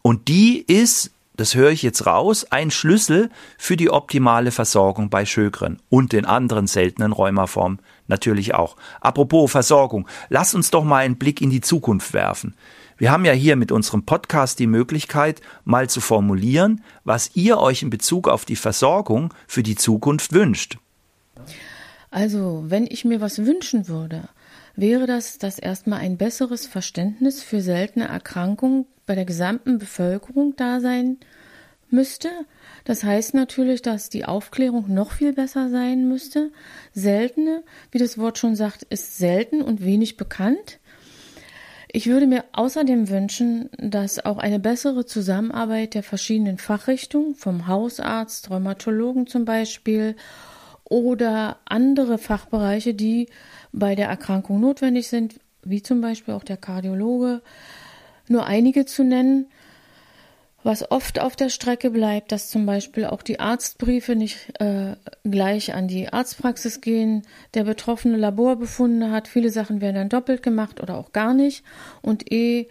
Und 0.03 0.29
die 0.29 0.61
ist 0.61 1.11
das 1.37 1.55
höre 1.55 1.71
ich 1.71 1.83
jetzt 1.83 2.07
raus, 2.07 2.47
ein 2.51 2.71
Schlüssel 2.71 3.31
für 3.59 3.77
die 3.77 3.91
optimale 3.91 4.51
Versorgung 4.51 5.11
bei 5.11 5.27
Schögren 5.27 5.81
und 5.89 6.13
den 6.13 6.25
anderen 6.25 6.67
seltenen 6.67 7.13
Rheumaformen 7.13 7.81
natürlich 8.07 8.55
auch. 8.55 8.77
Apropos 9.01 9.51
Versorgung, 9.51 10.09
lass 10.29 10.55
uns 10.55 10.71
doch 10.71 10.85
mal 10.85 11.05
einen 11.05 11.17
Blick 11.17 11.41
in 11.41 11.51
die 11.51 11.61
Zukunft 11.61 12.13
werfen. 12.13 12.55
Wir 12.99 13.11
haben 13.11 13.27
ja 13.27 13.33
hier 13.33 13.57
mit 13.57 13.73
unserem 13.73 14.05
Podcast 14.05 14.59
die 14.59 14.67
Möglichkeit, 14.67 15.43
mal 15.65 15.91
zu 15.91 16.01
formulieren, 16.01 16.83
was 17.05 17.33
ihr 17.35 17.59
euch 17.59 17.83
in 17.83 17.91
Bezug 17.91 18.27
auf 18.27 18.47
die 18.47 18.57
Versorgung 18.57 19.35
für 19.47 19.63
die 19.63 19.77
Zukunft 19.77 20.33
wünscht. 20.33 20.79
Also, 22.11 22.65
wenn 22.69 22.87
ich 22.87 23.05
mir 23.05 23.21
was 23.21 23.45
wünschen 23.45 23.89
würde, 23.89 24.29
wäre 24.77 25.07
das, 25.07 25.39
dass 25.39 25.59
erstmal 25.59 26.01
ein 26.01 26.17
besseres 26.17 26.67
Verständnis 26.67 27.43
für 27.43 27.61
seltene 27.61 28.07
Erkrankungen 28.07 28.87
bei 29.07 29.15
der 29.15 29.25
gesamten 29.25 29.79
Bevölkerung 29.79 30.55
da 30.57 30.81
sein 30.81 31.19
müsste. 31.91 32.29
Das 32.85 33.05
heißt 33.05 33.35
natürlich, 33.35 33.83
dass 33.83 34.11
die 34.11 34.25
Aufklärung 34.25 34.93
noch 34.93 35.13
viel 35.13 35.33
besser 35.33 35.71
sein 35.71 36.09
müsste. 36.09 36.53
Seltene, 36.93 37.63
wie 37.91 37.99
das 37.99 38.19
Wort 38.19 38.39
schon 38.39 38.57
sagt, 38.57 38.83
ist 38.85 39.19
selten 39.19 39.63
und 39.63 39.85
wenig 39.85 40.17
bekannt. 40.17 40.79
Ich 41.91 42.09
würde 42.09 42.27
mir 42.27 42.45
außerdem 42.53 43.09
wünschen, 43.09 43.71
dass 43.79 44.25
auch 44.25 44.39
eine 44.39 44.59
bessere 44.59 45.07
Zusammenarbeit 45.07 45.95
der 45.95 46.03
verschiedenen 46.03 46.59
Fachrichtungen, 46.59 47.35
vom 47.35 47.69
Hausarzt, 47.69 48.51
Rheumatologen 48.51 49.27
zum 49.27 49.45
Beispiel, 49.45 50.17
oder 50.89 51.59
andere 51.65 52.19
Fachbereiche, 52.19 52.95
die 52.95 53.29
bei 53.73 53.95
der 53.95 54.09
Erkrankung 54.09 54.61
notwendig 54.61 55.09
sind, 55.09 55.41
wie 55.63 55.83
zum 55.83 56.01
Beispiel 56.01 56.35
auch 56.35 56.45
der 56.45 56.57
Kardiologe, 56.57 57.43
nur 58.29 58.47
einige 58.47 58.87
zu 58.87 59.05
nennen, 59.05 59.47
was 60.63 60.91
oft 60.91 61.21
auf 61.21 61.37
der 61.37 61.49
Strecke 61.49 61.91
bleibt, 61.91 62.33
dass 62.33 62.51
zum 62.51 62.67
Beispiel 62.67 63.05
auch 63.05 63.23
die 63.23 63.39
Arztbriefe 63.39 64.17
nicht 64.17 64.61
äh, 64.61 64.97
gleich 65.23 65.75
an 65.75 65.87
die 65.87 66.09
Arztpraxis 66.09 66.81
gehen, 66.81 67.23
der 67.55 67.63
Betroffene 67.63 68.17
Laborbefunde 68.17 69.13
hat, 69.13 69.29
viele 69.29 69.51
Sachen 69.51 69.81
werden 69.81 69.95
dann 69.95 70.09
doppelt 70.09 70.43
gemacht 70.43 70.81
oder 70.83 70.97
auch 70.97 71.13
gar 71.13 71.35
nicht. 71.35 71.63
Und 72.03 72.33
eh 72.33 72.67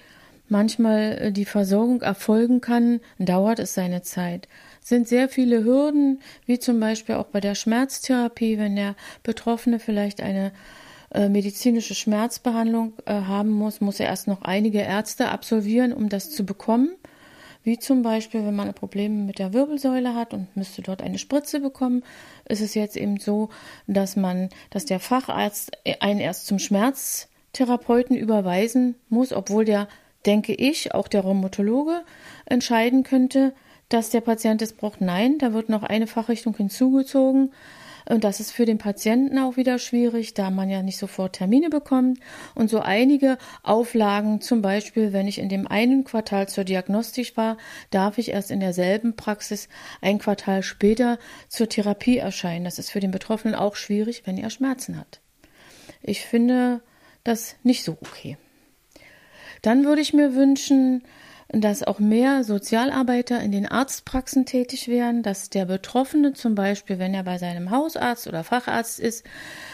manchmal 0.50 1.18
äh, 1.20 1.32
die 1.32 1.46
Versorgung 1.46 2.02
erfolgen 2.02 2.60
kann, 2.60 3.00
dauert 3.18 3.60
es 3.60 3.74
seine 3.74 4.02
Zeit. 4.02 4.50
Sind 4.86 5.08
sehr 5.08 5.30
viele 5.30 5.64
Hürden, 5.64 6.22
wie 6.46 6.60
zum 6.60 6.80
Beispiel 6.80 7.16
auch 7.16 7.26
bei 7.26 7.42
der 7.42 7.56
Schmerztherapie, 7.56 8.60
wenn 8.60 8.76
der 8.76 8.96
Betroffene 9.24 9.80
vielleicht 9.80 10.22
eine 10.22 10.52
äh, 11.12 11.28
medizinische 11.28 11.96
Schmerzbehandlung 11.96 12.94
äh, 13.06 13.14
haben 13.14 13.50
muss, 13.50 13.82
muss 13.82 14.00
er 14.00 14.06
erst 14.06 14.28
noch 14.28 14.44
einige 14.44 14.82
Ärzte 14.82 15.30
absolvieren, 15.30 15.92
um 15.92 16.08
das 16.08 16.30
zu 16.30 16.46
bekommen. 16.46 16.92
Wie 17.64 17.80
zum 17.80 18.04
Beispiel, 18.04 18.46
wenn 18.46 18.56
man 18.56 18.72
Probleme 18.76 19.24
mit 19.24 19.40
der 19.40 19.54
Wirbelsäule 19.54 20.14
hat 20.14 20.36
und 20.36 20.56
müsste 20.56 20.84
dort 20.84 21.02
eine 21.02 21.18
Spritze 21.18 21.62
bekommen, 21.62 22.04
ist 22.48 22.62
es 22.62 22.76
jetzt 22.76 22.96
eben 22.96 23.20
so, 23.20 23.50
dass 23.88 24.16
man, 24.16 24.50
dass 24.70 24.86
der 24.86 25.00
Facharzt 25.00 25.72
einen 26.00 26.20
erst 26.20 26.46
zum 26.46 26.60
Schmerztherapeuten 26.60 28.16
überweisen 28.16 28.94
muss, 29.10 29.34
obwohl 29.34 29.66
der, 29.66 29.88
denke 30.28 30.54
ich, 30.54 30.94
auch 30.94 31.08
der 31.08 31.22
Rheumatologe 31.22 32.04
entscheiden 32.46 33.02
könnte, 33.02 33.56
dass 33.90 34.10
der 34.10 34.22
Patient 34.22 34.62
es 34.62 34.74
braucht. 34.74 35.02
Nein, 35.02 35.38
da 35.38 35.54
wird 35.54 35.70
noch 35.70 35.84
eine 35.84 36.08
Fachrichtung 36.08 36.56
hinzugezogen. 36.56 37.52
Und 38.08 38.24
das 38.24 38.40
ist 38.40 38.52
für 38.52 38.66
den 38.66 38.78
Patienten 38.78 39.40
auch 39.40 39.58
wieder 39.58 39.80
schwierig, 39.80 40.36
da 40.36 40.52
man 40.52 40.70
ja 40.70 40.84
nicht 40.84 40.98
sofort 40.98 41.34
Termine 41.38 41.70
bekommt. 41.70 42.20
Und 42.54 42.70
so 42.70 42.80
einige 42.80 43.38
Auflagen, 43.64 44.42
zum 44.42 44.62
Beispiel, 44.62 45.12
wenn 45.12 45.28
ich 45.28 45.40
in 45.40 45.50
dem 45.50 45.68
einen 45.68 46.04
Quartal 46.04 46.48
zur 46.48 46.66
Diagnostik 46.66 47.36
war, 47.36 47.58
darf 47.90 48.20
ich 48.20 48.30
erst 48.30 48.52
in 48.52 48.60
derselben 48.60 49.16
Praxis 49.16 49.70
ein 50.02 50.20
Quartal 50.20 50.62
später 50.62 51.18
zur 51.48 51.68
Therapie 51.68 52.18
erscheinen. 52.18 52.66
Das 52.66 52.78
ist 52.78 52.92
für 52.92 53.00
den 53.00 53.12
Betroffenen 53.12 53.56
auch 53.56 53.76
schwierig, 53.76 54.22
wenn 54.26 54.38
er 54.38 54.52
Schmerzen 54.52 55.00
hat. 55.00 55.20
Ich 56.04 56.22
finde 56.22 56.82
das 57.24 57.56
nicht 57.64 57.84
so 57.84 57.98
okay. 58.02 58.38
Dann 59.64 59.84
würde 59.84 60.02
ich 60.02 60.14
mir 60.14 60.36
wünschen, 60.36 61.02
dass 61.50 61.84
auch 61.84 62.00
mehr 62.00 62.44
Sozialarbeiter 62.44 63.40
in 63.42 63.52
den 63.52 63.68
Arztpraxen 63.68 64.46
tätig 64.46 64.88
werden, 64.88 65.22
dass 65.22 65.50
der 65.50 65.66
Betroffene 65.66 66.34
zum 66.34 66.56
Beispiel, 66.56 66.98
wenn 67.00 67.14
er 67.14 67.24
bei 67.24 67.38
seinem 67.38 67.70
Hausarzt 67.70 68.28
oder 68.28 68.44
Facharzt 68.44 69.00
ist, 69.00 69.26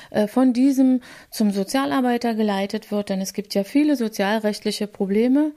äh, 0.09 0.27
von 0.27 0.53
diesem 0.53 1.01
zum 1.29 1.51
Sozialarbeiter 1.51 2.35
geleitet 2.35 2.91
wird, 2.91 3.09
denn 3.09 3.21
es 3.21 3.33
gibt 3.33 3.53
ja 3.53 3.63
viele 3.63 3.95
sozialrechtliche 3.95 4.87
Probleme, 4.87 5.53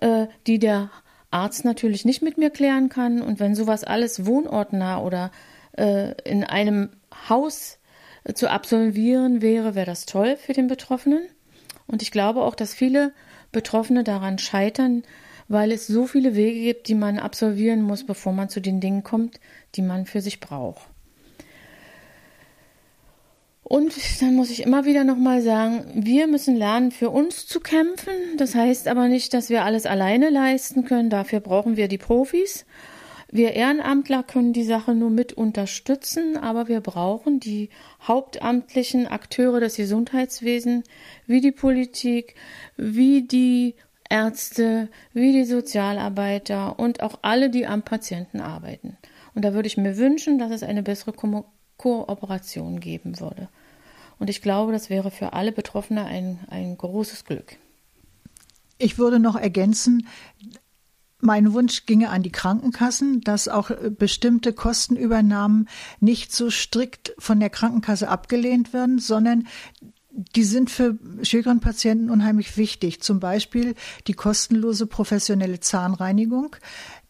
äh, 0.00 0.26
die 0.46 0.58
der 0.58 0.90
Arzt 1.30 1.64
natürlich 1.64 2.04
nicht 2.04 2.22
mit 2.22 2.38
mir 2.38 2.50
klären 2.50 2.88
kann. 2.88 3.20
Und 3.20 3.40
wenn 3.40 3.54
sowas 3.54 3.84
alles 3.84 4.26
wohnortnah 4.26 5.02
oder 5.02 5.30
äh, 5.76 6.12
in 6.22 6.44
einem 6.44 6.90
Haus 7.28 7.78
zu 8.34 8.50
absolvieren 8.50 9.42
wäre, 9.42 9.74
wäre 9.74 9.86
das 9.86 10.06
toll 10.06 10.36
für 10.36 10.52
den 10.52 10.68
Betroffenen. 10.68 11.22
Und 11.86 12.02
ich 12.02 12.10
glaube 12.10 12.42
auch, 12.42 12.54
dass 12.54 12.74
viele 12.74 13.12
Betroffene 13.52 14.04
daran 14.04 14.38
scheitern, 14.38 15.02
weil 15.48 15.72
es 15.72 15.86
so 15.86 16.06
viele 16.06 16.36
Wege 16.36 16.60
gibt, 16.60 16.88
die 16.88 16.94
man 16.94 17.18
absolvieren 17.18 17.82
muss, 17.82 18.04
bevor 18.04 18.32
man 18.32 18.48
zu 18.48 18.60
den 18.60 18.80
Dingen 18.80 19.02
kommt, 19.02 19.40
die 19.74 19.82
man 19.82 20.06
für 20.06 20.20
sich 20.20 20.40
braucht. 20.40 20.82
Und 23.68 23.94
dann 24.22 24.34
muss 24.34 24.50
ich 24.50 24.62
immer 24.62 24.86
wieder 24.86 25.04
nochmal 25.04 25.42
sagen, 25.42 25.84
wir 25.94 26.26
müssen 26.26 26.56
lernen, 26.56 26.90
für 26.90 27.10
uns 27.10 27.46
zu 27.46 27.60
kämpfen. 27.60 28.14
Das 28.38 28.54
heißt 28.54 28.88
aber 28.88 29.08
nicht, 29.08 29.34
dass 29.34 29.50
wir 29.50 29.64
alles 29.64 29.84
alleine 29.84 30.30
leisten 30.30 30.86
können. 30.86 31.10
Dafür 31.10 31.40
brauchen 31.40 31.76
wir 31.76 31.86
die 31.88 31.98
Profis. 31.98 32.64
Wir 33.30 33.52
Ehrenamtler 33.52 34.22
können 34.22 34.54
die 34.54 34.64
Sache 34.64 34.94
nur 34.94 35.10
mit 35.10 35.34
unterstützen, 35.34 36.38
aber 36.38 36.68
wir 36.68 36.80
brauchen 36.80 37.40
die 37.40 37.68
hauptamtlichen 38.00 39.06
Akteure 39.06 39.60
des 39.60 39.76
Gesundheitswesens, 39.76 40.86
wie 41.26 41.42
die 41.42 41.52
Politik, 41.52 42.36
wie 42.78 43.20
die 43.20 43.74
Ärzte, 44.08 44.88
wie 45.12 45.32
die 45.32 45.44
Sozialarbeiter 45.44 46.78
und 46.78 47.02
auch 47.02 47.18
alle, 47.22 47.50
die 47.50 47.66
am 47.66 47.82
Patienten 47.82 48.40
arbeiten. 48.40 48.96
Und 49.34 49.44
da 49.44 49.54
würde 49.54 49.66
ich 49.66 49.76
mir 49.76 49.96
wünschen, 49.96 50.38
dass 50.38 50.50
es 50.50 50.62
eine 50.62 50.82
bessere 50.82 51.12
Ko 51.12 51.44
Kooperation 51.76 52.80
geben 52.80 53.20
würde. 53.20 53.48
Und 54.18 54.28
ich 54.28 54.42
glaube, 54.42 54.72
das 54.72 54.90
wäre 54.90 55.12
für 55.12 55.32
alle 55.32 55.52
Betroffene 55.52 56.04
ein, 56.04 56.40
ein 56.50 56.76
großes 56.76 57.24
Glück. 57.24 57.56
Ich 58.78 58.98
würde 58.98 59.20
noch 59.20 59.36
ergänzen, 59.36 60.08
mein 61.20 61.52
Wunsch 61.52 61.86
ginge 61.86 62.10
an 62.10 62.22
die 62.22 62.32
Krankenkassen, 62.32 63.20
dass 63.22 63.48
auch 63.48 63.70
bestimmte 63.90 64.52
Kostenübernahmen 64.52 65.68
nicht 66.00 66.32
so 66.32 66.50
strikt 66.50 67.14
von 67.18 67.40
der 67.40 67.50
Krankenkasse 67.50 68.08
abgelehnt 68.08 68.72
werden, 68.72 68.98
sondern 68.98 69.46
die 70.34 70.42
sind 70.42 70.68
für 70.68 70.98
Schilgren-Patienten 71.22 72.10
unheimlich 72.10 72.56
wichtig. 72.56 73.00
Zum 73.00 73.20
Beispiel 73.20 73.74
die 74.08 74.14
kostenlose 74.14 74.86
professionelle 74.86 75.60
Zahnreinigung. 75.60 76.56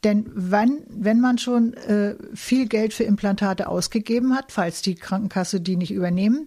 Denn 0.05 0.27
wenn, 0.35 0.83
wenn 0.89 1.19
man 1.21 1.39
schon 1.39 1.73
äh, 1.73 2.17
viel 2.35 2.69
Geld 2.69 2.93
für 2.93 3.05
Implantate 3.05 3.67
ausgegeben 3.67 4.37
hat, 4.37 4.53
falls 4.53 4.83
die 4.83 4.95
Krankenkasse 4.95 5.61
die 5.61 5.77
nicht 5.77 5.91
übernehmen, 5.91 6.47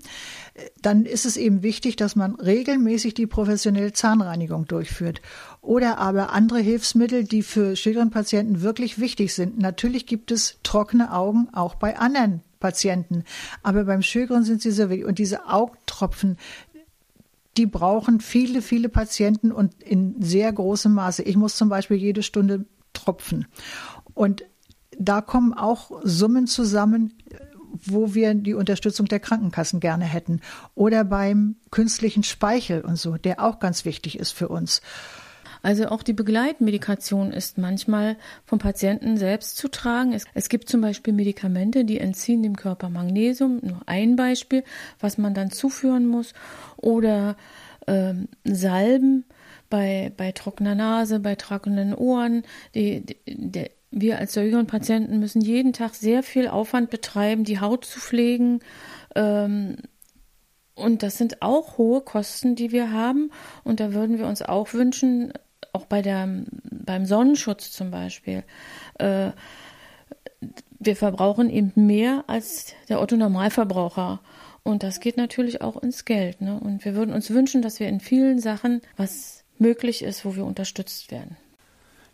äh, 0.53 0.61
dann 0.81 1.05
ist 1.05 1.25
es 1.25 1.35
eben 1.35 1.63
wichtig, 1.63 1.95
dass 1.95 2.15
man 2.15 2.35
regelmäßig 2.35 3.15
die 3.15 3.27
professionelle 3.27 3.91
Zahnreinigung 3.91 4.67
durchführt. 4.67 5.21
Oder 5.61 5.97
aber 5.97 6.31
andere 6.31 6.59
Hilfsmittel, 6.59 7.23
die 7.23 7.41
für 7.41 7.75
Schilgren-Patienten 7.75 8.61
wirklich 8.61 8.99
wichtig 8.99 9.33
sind. 9.33 9.57
Natürlich 9.57 10.05
gibt 10.05 10.31
es 10.31 10.59
trockene 10.63 11.11
Augen 11.11 11.49
auch 11.51 11.73
bei 11.75 11.97
anderen 11.97 12.41
Patienten. 12.61 13.25
Aber 13.61 13.83
beim 13.83 14.01
Schilgren 14.01 14.43
sind 14.43 14.61
sie 14.61 14.71
sehr 14.71 14.89
wichtig. 14.89 15.05
Und 15.05 15.19
diese 15.19 15.47
Augtropfen, 15.47 16.37
die 17.57 17.65
brauchen 17.65 18.21
viele, 18.21 18.61
viele 18.61 18.87
Patienten 18.87 19.51
und 19.51 19.83
in 19.83 20.21
sehr 20.21 20.53
großem 20.53 20.93
Maße. 20.93 21.23
Ich 21.23 21.35
muss 21.35 21.57
zum 21.57 21.67
Beispiel 21.67 21.97
jede 21.97 22.23
Stunde 22.23 22.65
tropfen. 22.93 23.47
Und 24.13 24.45
da 24.97 25.19
kommen 25.19 25.53
auch 25.53 25.91
Summen 26.03 26.47
zusammen, 26.47 27.13
wo 27.85 28.13
wir 28.13 28.33
die 28.35 28.53
Unterstützung 28.53 29.07
der 29.07 29.19
Krankenkassen 29.19 29.79
gerne 29.79 30.05
hätten. 30.05 30.41
Oder 30.75 31.03
beim 31.03 31.55
künstlichen 31.71 32.23
Speichel 32.23 32.81
und 32.81 32.97
so, 32.97 33.17
der 33.17 33.43
auch 33.43 33.59
ganz 33.59 33.85
wichtig 33.85 34.19
ist 34.19 34.31
für 34.31 34.47
uns. 34.47 34.81
Also 35.61 35.87
auch 35.87 36.03
die 36.03 36.13
Begleitmedikation 36.13 37.31
ist 37.31 37.57
manchmal 37.57 38.17
vom 38.45 38.59
Patienten 38.59 39.17
selbst 39.17 39.57
zu 39.57 39.67
tragen. 39.67 40.13
Es, 40.13 40.25
es, 40.33 40.49
gibt 40.49 40.69
zum 40.69 40.81
Beispiel 40.81 41.13
Medikamente, 41.13 41.85
die 41.85 41.99
entziehen 41.99 42.41
dem 42.41 42.55
Körper 42.55 42.89
Magnesium, 42.89 43.59
nur 43.61 43.81
ein 43.85 44.15
Beispiel, 44.15 44.63
was 44.99 45.17
man 45.17 45.33
dann 45.33 45.51
zuführen 45.51 46.07
muss. 46.07 46.33
Oder 46.77 47.35
ähm, 47.87 48.27
Salben 48.43 49.25
bei, 49.69 50.11
bei 50.17 50.31
trockener 50.31 50.75
Nase, 50.75 51.19
bei 51.19 51.35
trockenen 51.35 51.93
Ohren. 51.93 52.43
Die, 52.73 53.05
die, 53.05 53.17
die, 53.27 53.69
wir 53.91 54.19
als 54.19 54.33
Säugern-Patienten 54.33 55.19
müssen 55.19 55.41
jeden 55.41 55.73
Tag 55.73 55.95
sehr 55.95 56.23
viel 56.23 56.47
Aufwand 56.47 56.89
betreiben, 56.89 57.43
die 57.43 57.59
Haut 57.59 57.85
zu 57.85 57.99
pflegen. 57.99 58.61
Ähm, 59.15 59.77
und 60.75 61.03
das 61.03 61.17
sind 61.17 61.41
auch 61.41 61.77
hohe 61.77 62.01
Kosten, 62.01 62.55
die 62.55 62.71
wir 62.71 62.91
haben. 62.91 63.31
Und 63.63 63.79
da 63.79 63.93
würden 63.93 64.17
wir 64.17 64.27
uns 64.27 64.41
auch 64.41 64.73
wünschen, 64.73 65.33
auch 65.73 65.85
bei 65.85 66.01
der, 66.01 66.27
beim 66.63 67.05
Sonnenschutz 67.05 67.71
zum 67.71 67.91
Beispiel, 67.91 68.43
äh, 68.99 69.31
wir 70.79 70.95
verbrauchen 70.95 71.49
eben 71.49 71.71
mehr 71.75 72.23
als 72.27 72.73
der 72.89 73.01
Otto-Normalverbraucher. 73.01 74.19
Und 74.63 74.83
das 74.83 74.99
geht 74.99 75.17
natürlich 75.17 75.61
auch 75.61 75.81
ins 75.81 76.05
Geld. 76.05 76.41
Ne? 76.41 76.59
Und 76.59 76.85
wir 76.85 76.95
würden 76.95 77.13
uns 77.13 77.29
wünschen, 77.29 77.61
dass 77.61 77.79
wir 77.79 77.87
in 77.87 77.99
vielen 77.99 78.39
Sachen, 78.39 78.81
was 78.97 79.43
möglich 79.59 80.03
ist, 80.03 80.25
wo 80.25 80.35
wir 80.35 80.45
unterstützt 80.45 81.11
werden. 81.11 81.37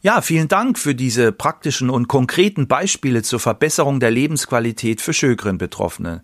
Ja, 0.01 0.21
vielen 0.21 0.47
Dank 0.47 0.77
für 0.77 0.93
diese 0.93 1.31
praktischen 1.31 1.89
und 1.89 2.07
konkreten 2.07 2.67
Beispiele 2.67 3.23
zur 3.23 3.39
Verbesserung 3.39 3.99
der 3.99 4.11
Lebensqualität 4.11 5.01
für 5.01 5.13
Schögren-Betroffene 5.13 6.21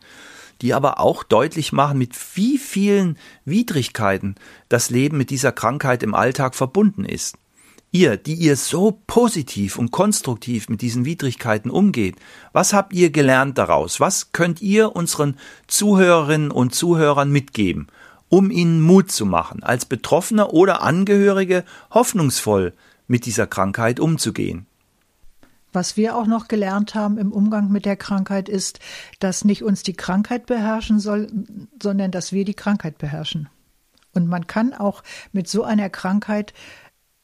die 0.63 0.73
aber 0.73 0.99
auch 0.99 1.23
deutlich 1.23 1.73
machen, 1.73 1.97
mit 1.97 2.15
wie 2.35 2.57
vielen 2.57 3.17
Widrigkeiten 3.43 4.35
das 4.69 4.89
Leben 4.89 5.17
mit 5.17 5.29
dieser 5.29 5.51
Krankheit 5.51 6.01
im 6.01 6.15
Alltag 6.15 6.55
verbunden 6.55 7.03
ist. 7.03 7.37
Ihr, 7.91 8.15
die 8.17 8.33
ihr 8.33 8.55
so 8.55 8.99
positiv 9.05 9.77
und 9.77 9.91
konstruktiv 9.91 10.69
mit 10.69 10.81
diesen 10.81 11.05
Widrigkeiten 11.05 11.69
umgeht, 11.69 12.15
was 12.53 12.73
habt 12.73 12.93
ihr 12.93 13.11
gelernt 13.11 13.57
daraus? 13.57 13.99
Was 13.99 14.31
könnt 14.31 14.61
ihr 14.61 14.95
unseren 14.95 15.37
Zuhörerinnen 15.67 16.49
und 16.49 16.73
Zuhörern 16.73 17.29
mitgeben, 17.29 17.87
um 18.29 18.49
ihnen 18.49 18.81
Mut 18.81 19.11
zu 19.11 19.25
machen, 19.25 19.61
als 19.63 19.85
Betroffene 19.85 20.47
oder 20.47 20.81
Angehörige 20.81 21.65
hoffnungsvoll 21.93 22.73
mit 23.07 23.25
dieser 23.25 23.47
Krankheit 23.47 23.99
umzugehen? 23.99 24.65
Was 25.73 25.97
wir 25.97 26.15
auch 26.15 26.27
noch 26.27 26.47
gelernt 26.47 26.95
haben 26.95 27.17
im 27.17 27.31
Umgang 27.31 27.69
mit 27.71 27.85
der 27.85 27.97
Krankheit 27.97 28.47
ist, 28.47 28.79
dass 29.19 29.43
nicht 29.43 29.63
uns 29.63 29.83
die 29.83 29.93
Krankheit 29.93 30.45
beherrschen 30.45 30.99
soll, 30.99 31.27
sondern 31.81 32.11
dass 32.11 32.31
wir 32.31 32.45
die 32.45 32.53
Krankheit 32.53 32.97
beherrschen. 32.99 33.49
Und 34.13 34.27
man 34.27 34.47
kann 34.47 34.73
auch 34.73 35.03
mit 35.31 35.49
so 35.49 35.63
einer 35.63 35.89
Krankheit 35.89 36.53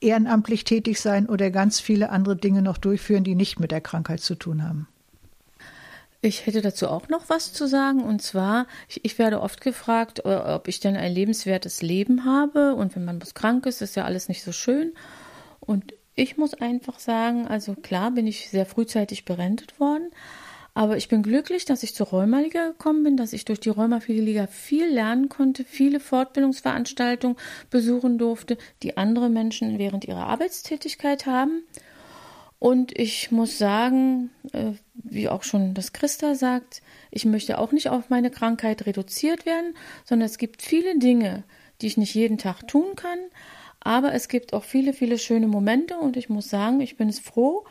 ehrenamtlich 0.02 0.64
tätig 0.64 1.00
sein 1.00 1.28
oder 1.28 1.52
ganz 1.52 1.80
viele 1.80 2.10
andere 2.10 2.36
Dinge 2.36 2.62
noch 2.62 2.78
durchführen, 2.78 3.24
die 3.24 3.36
nicht 3.36 3.60
mit 3.60 3.72
der 3.72 3.82
Krankheit 3.82 4.22
zu 4.22 4.36
tun 4.36 4.64
haben. 4.64 4.88
Ich 6.22 6.46
hätte 6.46 6.62
dazu 6.62 6.90
auch 6.90 7.08
noch 7.08 7.30
was 7.30 7.54
zu 7.54 7.68
sagen. 7.68 8.04
Und 8.04 8.22
zwar, 8.22 8.68
ich, 8.90 9.06
ich, 9.06 9.18
werde 9.20 9.42
oft 9.42 9.62
gefragt, 9.62 10.20
äh, 10.26 10.36
ob 10.36 10.68
ich 10.68 10.80
denn 10.80 10.98
ein 10.98 11.14
lebenswertes 11.14 11.82
Leben 11.82 12.26
habe. 12.26 12.76
Und 12.76 12.96
wenn 12.96 13.06
man 13.06 13.20
krank 13.20 13.66
ist, 13.66 13.82
ist 13.82 13.96
ja 13.96 14.04
alles 14.04 14.28
nicht 14.28 14.44
so 14.44 14.52
schön. 14.52 14.94
Und 15.62 15.94
ich 16.20 16.38
muss 16.38 16.54
einfach 16.54 17.00
sagen, 17.00 17.48
also 17.48 17.76
klar 17.76 18.12
bin 18.12 18.28
ich 18.28 18.50
sehr 18.50 18.66
frühzeitig 18.66 19.26
berentet 19.26 19.80
worden, 19.80 20.12
aber 20.74 20.98
ich 20.98 21.08
bin 21.08 21.24
glücklich, 21.24 21.66
dass 21.66 21.84
ich 21.84 21.96
zur 21.96 22.08
Rheumaliga 22.08 22.68
gekommen 22.68 23.04
bin, 23.04 23.18
dass 23.18 23.34
ich 23.34 23.46
durch 23.46 23.60
die 23.60 23.70
Rheumaliga 23.70 24.48
viel 24.48 24.86
lernen 24.86 25.30
konnte, 25.30 25.64
viele 25.64 26.00
Fortbildungsveranstaltungen 26.00 27.38
besuchen 27.70 28.18
durfte, 28.18 28.58
die 28.84 28.98
andere 28.98 29.30
Menschen 29.30 29.80
während 29.80 30.06
ihrer 30.06 30.28
Arbeitstätigkeit 30.28 31.26
haben. 31.26 31.64
Und 32.60 32.98
ich 33.00 33.32
muss 33.32 33.58
sagen, 33.58 34.30
äh, 34.52 34.74
wie 34.94 35.30
auch 35.30 35.44
schon 35.44 35.74
das 35.74 35.94
Christa 35.94 36.36
sagt, 36.36 36.82
ich 37.10 37.26
möchte 37.26 37.58
auch 37.58 37.72
nicht 37.72 37.90
auf 37.90 38.10
meine 38.10 38.30
Krankheit 38.30 38.86
reduziert 38.86 39.46
werden, 39.46 39.74
sondern 40.04 40.26
es 40.26 40.38
gibt 40.38 40.62
viele 40.62 41.00
Dinge, 41.00 41.44
die 41.82 41.88
ich 41.88 41.98
nicht 41.98 42.14
jeden 42.14 42.38
Tag 42.38 42.68
tun 42.68 42.96
kann, 42.98 43.20
aber 43.80 44.14
es 44.14 44.28
gibt 44.28 44.54
auch 44.54 44.64
viele, 44.64 44.94
viele 44.94 45.18
schöne 45.18 45.48
Momente 45.48 45.98
und 45.98 46.18
ich 46.18 46.30
muss 46.30 46.50
sagen, 46.50 46.82
ich 46.82 46.98
bin 46.98 47.10
es 47.10 47.20
froh. 47.20 47.66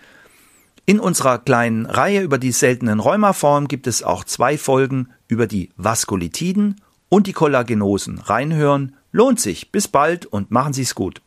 In 0.90 0.98
unserer 0.98 1.38
kleinen 1.38 1.86
Reihe 1.86 2.20
über 2.20 2.36
die 2.36 2.50
seltenen 2.50 2.98
Rheumaformen 2.98 3.68
gibt 3.68 3.86
es 3.86 4.02
auch 4.02 4.24
zwei 4.24 4.58
Folgen 4.58 5.10
über 5.28 5.46
die 5.46 5.70
Vaskulitiden 5.76 6.80
und 7.08 7.28
die 7.28 7.32
Kollagenosen. 7.32 8.18
Reinhören 8.18 8.96
lohnt 9.12 9.38
sich. 9.38 9.70
Bis 9.70 9.86
bald 9.86 10.26
und 10.26 10.50
machen 10.50 10.72
Sie 10.72 10.82
es 10.82 10.96
gut. 10.96 11.22